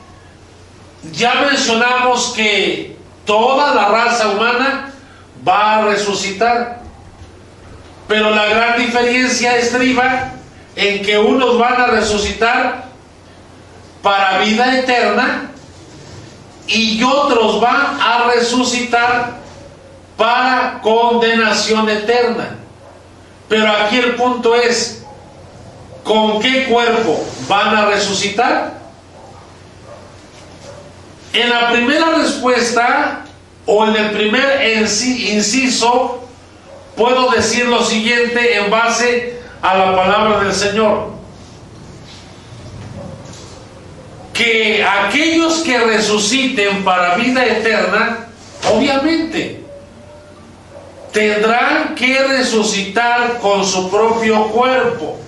ya 1.13 1.47
mencionamos 1.51 2.33
que 2.35 2.97
toda 3.25 3.75
la 3.75 3.89
raza 3.89 4.31
humana 4.31 4.90
va 5.47 5.77
a 5.77 5.83
resucitar. 5.87 6.81
Pero 8.09 8.31
la 8.31 8.47
gran 8.47 8.79
diferencia 8.79 9.57
estriba 9.57 10.33
en 10.77 11.03
que 11.03 11.19
unos 11.19 11.59
van 11.59 11.81
a 11.81 11.87
resucitar 11.87 12.85
para 14.03 14.39
vida 14.39 14.79
eterna 14.79 15.51
y 16.67 17.03
otros 17.03 17.61
van 17.61 17.99
a 18.01 18.31
resucitar 18.35 19.41
para 20.17 20.81
condenación 20.83 21.89
eterna. 21.89 22.57
Pero 23.49 23.71
aquí 23.71 23.97
el 23.97 24.15
punto 24.15 24.55
es, 24.55 25.03
¿con 26.05 26.41
qué 26.41 26.67
cuerpo 26.67 27.25
van 27.49 27.77
a 27.77 27.87
resucitar? 27.87 28.75
En 31.33 31.49
la 31.49 31.71
primera 31.71 32.11
respuesta 32.17 33.25
o 33.67 33.87
en 33.87 33.97
el 33.97 34.11
primer 34.11 34.67
inciso, 34.67 36.29
puedo 36.97 37.31
decir 37.31 37.67
lo 37.67 37.85
siguiente 37.85 38.57
en 38.57 38.71
base 38.71 39.41
a 39.63 39.77
la 39.77 39.97
palabra 39.97 40.41
del 40.41 40.55
Señor. 40.55 41.21
que 44.41 44.83
aquellos 44.83 45.59
que 45.59 45.79
resuciten 45.79 46.83
para 46.83 47.15
vida 47.17 47.45
eterna, 47.45 48.29
obviamente, 48.73 49.63
tendrán 51.13 51.95
que 51.95 52.19
resucitar 52.23 53.39
con 53.43 53.67
su 53.67 53.91
propio 53.91 54.47
cuerpo, 54.47 55.19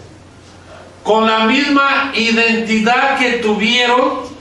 con 1.02 1.26
la 1.26 1.40
misma 1.40 2.10
identidad 2.14 3.18
que 3.18 3.32
tuvieron 3.32 4.31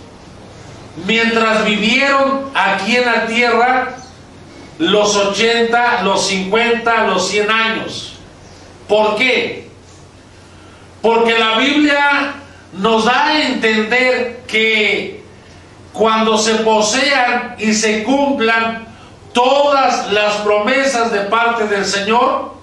mientras 1.06 1.66
vivieron 1.66 2.52
aquí 2.54 2.98
en 2.98 3.06
la 3.06 3.26
tierra 3.26 3.96
los 4.78 5.16
80, 5.16 6.02
los 6.04 6.26
50, 6.28 7.04
los 7.08 7.28
100 7.28 7.52
años. 7.52 8.14
¿Por 8.88 9.16
qué? 9.16 9.70
Porque 11.02 11.38
la 11.38 11.58
Biblia 11.58 12.34
nos 12.74 13.06
da 13.06 13.28
a 13.28 13.42
entender 13.42 14.44
que 14.48 15.24
cuando 15.94 16.38
se 16.38 16.56
posean 16.56 17.56
y 17.58 17.74
se 17.74 18.04
cumplan 18.04 18.88
todas 19.34 20.12
las 20.12 20.36
promesas 20.38 21.12
de 21.12 21.22
parte 21.22 21.68
del 21.68 21.86
Señor, 21.86 22.56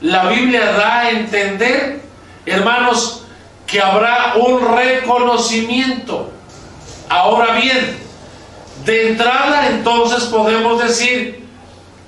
la 0.00 0.26
Biblia 0.28 0.72
da 0.72 1.00
a 1.00 1.10
entender, 1.10 2.02
hermanos, 2.44 3.24
que 3.66 3.80
habrá 3.80 4.34
un 4.36 4.76
reconocimiento. 4.76 6.32
Ahora 7.08 7.54
bien, 7.54 7.98
de 8.84 9.10
entrada 9.10 9.68
entonces 9.68 10.24
podemos 10.24 10.82
decir 10.82 11.44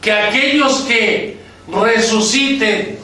que 0.00 0.12
aquellos 0.12 0.80
que 0.80 1.40
resuciten 1.68 2.98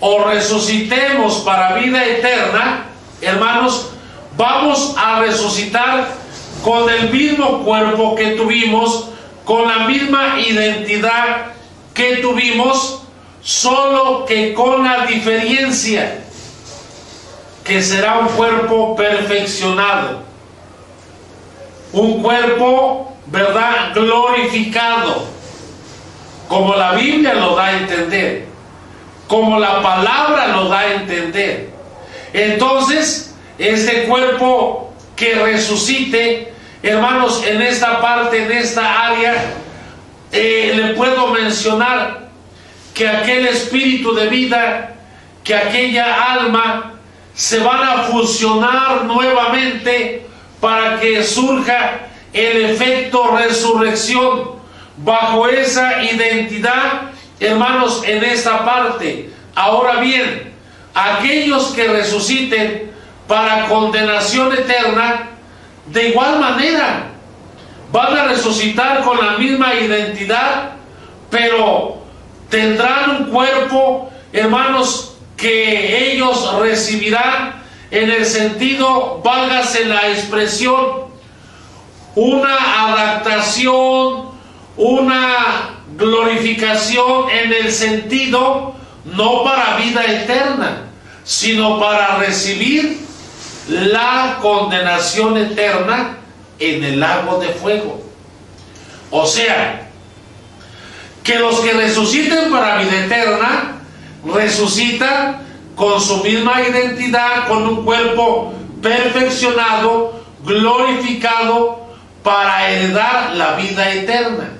o 0.00 0.24
resucitemos 0.24 1.38
para 1.38 1.74
vida 1.74 2.04
eterna, 2.04 2.86
hermanos, 3.20 3.90
vamos 4.36 4.94
a 4.96 5.20
resucitar 5.20 6.08
con 6.62 6.88
el 6.88 7.10
mismo 7.10 7.64
cuerpo 7.64 8.14
que 8.14 8.32
tuvimos, 8.32 9.08
con 9.44 9.66
la 9.66 9.80
misma 9.88 10.40
identidad 10.40 11.52
que 11.94 12.16
tuvimos, 12.16 13.02
solo 13.42 14.24
que 14.26 14.54
con 14.54 14.84
la 14.84 15.06
diferencia 15.06 16.20
que 17.64 17.82
será 17.82 18.18
un 18.20 18.28
cuerpo 18.28 18.96
perfeccionado, 18.96 20.22
un 21.92 22.22
cuerpo, 22.22 23.16
¿verdad?, 23.26 23.92
glorificado, 23.94 25.26
como 26.48 26.74
la 26.74 26.92
Biblia 26.92 27.34
lo 27.34 27.54
da 27.54 27.66
a 27.66 27.78
entender, 27.78 28.46
como 29.26 29.58
la 29.58 29.82
palabra 29.82 30.48
lo 30.48 30.68
da 30.68 30.80
a 30.80 30.94
entender. 30.94 31.70
Entonces, 32.32 33.34
este 33.58 34.04
cuerpo 34.04 34.92
que 35.16 35.34
resucite, 35.34 36.52
hermanos, 36.82 37.42
en 37.46 37.60
esta 37.62 38.00
parte, 38.00 38.44
en 38.44 38.52
esta 38.52 39.08
área, 39.08 39.34
eh, 40.30 40.72
le 40.76 40.94
puedo 40.94 41.28
mencionar 41.28 42.28
que 42.94 43.08
aquel 43.08 43.46
espíritu 43.46 44.14
de 44.14 44.28
vida, 44.28 44.94
que 45.42 45.54
aquella 45.54 46.32
alma, 46.32 46.94
se 47.34 47.60
van 47.60 47.82
a 47.82 48.02
fusionar 48.04 49.04
nuevamente 49.04 50.27
para 50.60 51.00
que 51.00 51.22
surja 51.22 52.08
el 52.32 52.64
efecto 52.66 53.36
resurrección 53.36 54.58
bajo 54.98 55.48
esa 55.48 56.02
identidad, 56.02 57.10
hermanos, 57.40 58.02
en 58.04 58.24
esta 58.24 58.64
parte. 58.64 59.30
Ahora 59.54 60.00
bien, 60.00 60.52
aquellos 60.94 61.68
que 61.68 61.88
resuciten 61.88 62.90
para 63.26 63.66
condenación 63.66 64.52
eterna, 64.52 65.30
de 65.86 66.08
igual 66.08 66.40
manera, 66.40 67.08
van 67.92 68.16
a 68.16 68.24
resucitar 68.24 69.02
con 69.02 69.24
la 69.24 69.38
misma 69.38 69.74
identidad, 69.74 70.72
pero 71.30 72.02
tendrán 72.50 73.10
un 73.10 73.24
cuerpo, 73.30 74.10
hermanos, 74.32 75.16
que 75.36 76.12
ellos 76.12 76.52
recibirán 76.60 77.57
en 77.90 78.10
el 78.10 78.26
sentido, 78.26 79.20
válgase 79.24 79.86
la 79.86 80.08
expresión, 80.08 81.08
una 82.14 82.88
adaptación, 82.88 84.28
una 84.76 85.70
glorificación 85.96 87.30
en 87.30 87.52
el 87.52 87.72
sentido 87.72 88.74
no 89.04 89.42
para 89.42 89.76
vida 89.76 90.04
eterna, 90.04 90.82
sino 91.24 91.80
para 91.80 92.16
recibir 92.18 92.98
la 93.68 94.38
condenación 94.40 95.36
eterna 95.36 96.18
en 96.58 96.84
el 96.84 97.00
lago 97.00 97.38
de 97.38 97.48
fuego. 97.48 98.02
O 99.10 99.26
sea, 99.26 99.88
que 101.22 101.38
los 101.38 101.60
que 101.60 101.72
resuciten 101.72 102.50
para 102.50 102.78
vida 102.78 103.04
eterna, 103.04 103.80
resucitan 104.24 105.47
con 105.78 106.00
su 106.00 106.24
misma 106.24 106.60
identidad, 106.60 107.46
con 107.46 107.62
un 107.62 107.84
cuerpo 107.84 108.52
perfeccionado, 108.82 110.20
glorificado, 110.44 111.86
para 112.24 112.68
heredar 112.68 113.36
la 113.36 113.52
vida 113.52 113.90
eterna. 113.92 114.50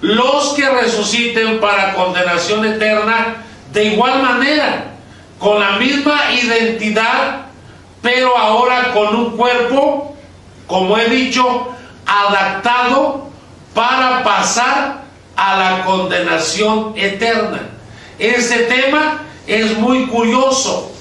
Los 0.00 0.54
que 0.54 0.68
resuciten 0.68 1.60
para 1.60 1.94
condenación 1.94 2.64
eterna, 2.64 3.36
de 3.72 3.84
igual 3.84 4.20
manera, 4.20 4.94
con 5.38 5.60
la 5.60 5.78
misma 5.78 6.32
identidad, 6.32 7.46
pero 8.02 8.36
ahora 8.36 8.92
con 8.92 9.14
un 9.14 9.36
cuerpo, 9.36 10.16
como 10.66 10.98
he 10.98 11.08
dicho, 11.08 11.68
adaptado 12.04 13.28
para 13.74 14.24
pasar 14.24 15.02
a 15.36 15.56
la 15.56 15.84
condenación 15.84 16.94
eterna. 16.96 17.60
Este 18.18 18.64
tema 18.64 19.22
es 19.48 19.78
muy 19.78 20.06
curioso, 20.06 20.92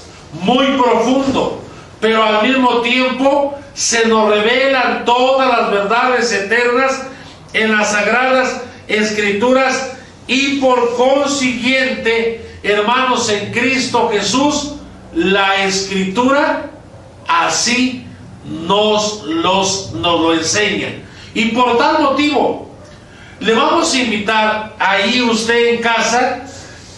muy 0.41 0.65
profundo, 0.77 1.61
pero 1.99 2.23
al 2.23 2.47
mismo 2.47 2.79
tiempo 2.79 3.55
se 3.73 4.07
nos 4.07 4.29
revelan 4.29 5.03
todas 5.03 5.49
las 5.49 5.69
verdades 5.69 6.31
eternas 6.31 7.03
en 7.53 7.77
las 7.77 7.91
sagradas 7.91 8.61
escrituras 8.87 9.91
y 10.27 10.59
por 10.59 10.95
consiguiente, 10.95 12.57
hermanos, 12.63 13.29
en 13.29 13.51
Cristo 13.51 14.09
Jesús, 14.11 14.75
la 15.13 15.63
escritura 15.65 16.69
así 17.27 18.05
nos, 18.45 19.23
los, 19.23 19.91
nos 19.91 20.21
lo 20.21 20.33
enseña. 20.33 20.87
Y 21.33 21.45
por 21.49 21.77
tal 21.77 22.01
motivo, 22.01 22.69
le 23.41 23.53
vamos 23.53 23.93
a 23.93 23.97
invitar 23.99 24.75
ahí 24.79 25.21
usted 25.21 25.75
en 25.75 25.81
casa 25.81 26.45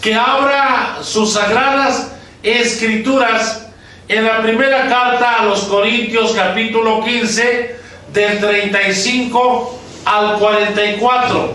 que 0.02 0.16
abra 0.16 1.00
sus 1.02 1.34
sagradas 1.34 2.12
escrituras 2.42 3.68
en 4.08 4.26
la 4.26 4.42
primera 4.42 4.88
carta 4.88 5.40
a 5.40 5.46
los 5.46 5.62
Corintios 5.64 6.32
capítulo 6.32 7.04
15 7.04 7.80
del 8.14 8.40
35 8.40 9.80
al 10.06 10.40
44, 10.40 11.54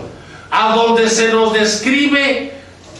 a 0.51 0.75
donde 0.75 1.09
se 1.09 1.29
nos 1.29 1.53
describe 1.53 2.53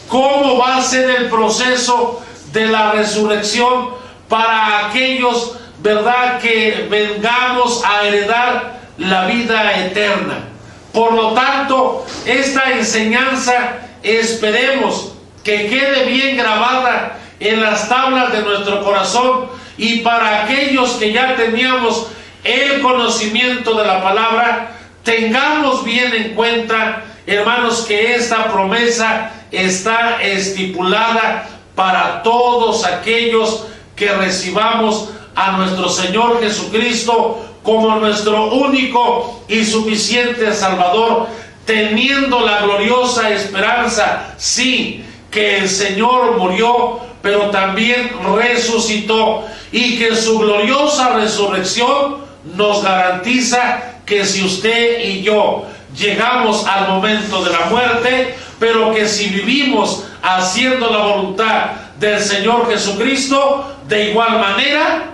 cómo 0.09 0.57
va 0.57 0.77
a 0.77 0.81
ser 0.81 1.09
el 1.09 1.29
proceso 1.29 2.21
de 2.51 2.67
la 2.67 2.91
resurrección 2.91 3.91
para 4.27 4.87
aquellos, 4.87 5.57
¿verdad?, 5.79 6.39
que 6.39 6.87
vengamos 6.89 7.83
a 7.85 8.05
heredar 8.05 8.79
la 8.97 9.27
vida 9.27 9.85
eterna. 9.85 10.49
Por 10.91 11.13
lo 11.13 11.33
tanto, 11.33 12.05
esta 12.25 12.71
enseñanza 12.71 13.77
esperemos 14.01 15.14
que 15.45 15.67
quede 15.67 16.05
bien 16.05 16.35
grabada 16.35 17.19
en 17.39 17.61
las 17.61 17.87
tablas 17.87 18.33
de 18.33 18.41
nuestro 18.41 18.83
corazón 18.83 19.45
y 19.77 19.99
para 19.99 20.43
aquellos 20.43 20.93
que 20.93 21.13
ya 21.13 21.35
teníamos 21.35 22.07
el 22.43 22.81
conocimiento 22.81 23.75
de 23.75 23.85
la 23.85 24.01
palabra, 24.01 24.71
tengamos 25.03 25.83
bien 25.83 26.13
en 26.15 26.33
cuenta, 26.33 27.03
hermanos, 27.27 27.85
que 27.87 28.15
esta 28.15 28.51
promesa 28.51 29.31
está 29.51 30.21
estipulada 30.21 31.47
para 31.75 32.23
todos 32.23 32.83
aquellos 32.83 33.67
que 33.95 34.11
recibamos 34.13 35.09
a 35.35 35.51
nuestro 35.57 35.89
Señor 35.89 36.41
Jesucristo 36.41 37.45
como 37.61 37.97
nuestro 37.97 38.51
único 38.51 39.43
y 39.47 39.63
suficiente 39.63 40.53
Salvador, 40.53 41.27
teniendo 41.65 42.39
la 42.39 42.61
gloriosa 42.61 43.29
esperanza, 43.29 44.33
sí, 44.37 45.03
que 45.35 45.57
el 45.57 45.69
Señor 45.69 46.37
murió, 46.37 46.97
pero 47.21 47.49
también 47.49 48.09
resucitó 48.37 49.45
y 49.69 49.99
que 49.99 50.15
su 50.15 50.39
gloriosa 50.39 51.17
resurrección 51.17 52.19
nos 52.55 52.81
garantiza 52.81 53.81
que 54.05 54.25
si 54.25 54.45
usted 54.45 55.03
y 55.03 55.23
yo 55.23 55.65
llegamos 55.93 56.65
al 56.65 56.87
momento 56.87 57.43
de 57.43 57.51
la 57.51 57.65
muerte, 57.65 58.35
pero 58.59 58.93
que 58.93 59.09
si 59.09 59.27
vivimos 59.27 60.05
haciendo 60.23 60.89
la 60.89 60.99
voluntad 60.99 61.71
del 61.99 62.21
Señor 62.21 62.71
Jesucristo, 62.71 63.75
de 63.89 64.11
igual 64.11 64.39
manera 64.39 65.09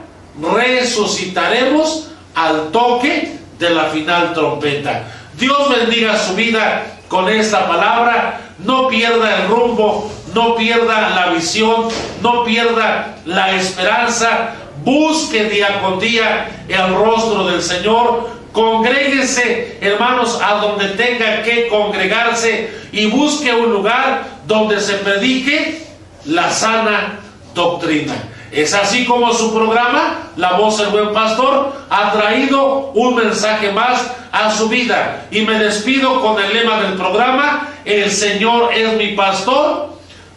resucitaremos 0.56 2.10
al 2.36 2.70
toque 2.70 3.40
de 3.58 3.70
la 3.72 3.86
final 3.86 4.36
trompeta. 4.36 5.04
Dios 5.36 5.68
bendiga 5.68 6.16
su 6.16 6.36
vida 6.36 7.00
con 7.08 7.28
esta 7.28 7.68
palabra 7.68 8.51
no 8.64 8.88
pierda 8.88 9.42
el 9.42 9.48
rumbo, 9.48 10.12
no 10.34 10.56
pierda 10.56 11.10
la 11.10 11.28
visión, 11.34 11.88
no 12.22 12.44
pierda 12.44 13.18
la 13.26 13.56
esperanza, 13.56 14.56
busque 14.84 15.46
día 15.46 15.82
con 15.82 16.00
día 16.00 16.50
el 16.68 16.94
rostro 16.96 17.46
del 17.46 17.62
Señor, 17.62 18.30
congréguese, 18.52 19.78
hermanos, 19.82 20.40
a 20.42 20.56
donde 20.56 20.90
tenga 20.90 21.44
que 21.44 21.68
congregarse 21.68 22.70
y 22.92 23.06
busque 23.08 23.54
un 23.54 23.72
lugar 23.72 24.24
donde 24.46 24.80
se 24.80 24.96
predique 24.96 25.84
la 26.26 26.52
sana 26.52 27.20
doctrina. 27.54 28.14
Es 28.52 28.74
así 28.74 29.06
como 29.06 29.34
su 29.34 29.54
programa, 29.54 30.30
La 30.36 30.54
Voz 30.54 30.78
del 30.78 30.90
Buen 30.90 31.14
Pastor, 31.14 31.72
ha 31.90 32.12
traído 32.12 32.92
un 32.94 33.16
mensaje 33.16 33.72
más 33.72 34.12
a 34.32 34.52
su 34.52 34.68
vida. 34.68 35.28
Y 35.32 35.42
me 35.42 35.58
despido 35.58 36.22
con 36.22 36.42
el 36.42 36.54
lema 36.54 36.82
del 36.82 36.94
programa, 36.94 37.70
el 37.86 38.12
Señor 38.12 38.74
es 38.74 38.98
mi 38.98 39.14
pastor, 39.14 39.96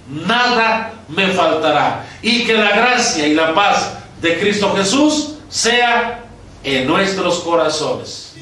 nada 0.09 0.93
me 1.09 1.29
faltará. 1.29 2.05
Y 2.23 2.45
que 2.45 2.55
la 2.55 2.71
gracia 2.71 3.27
y 3.27 3.35
la 3.35 3.53
paz 3.53 3.95
de 4.21 4.39
Cristo 4.39 4.73
Jesús 4.77 5.35
sea 5.49 6.21
en 6.63 6.87
nuestros 6.87 7.41
corazones. 7.41 8.35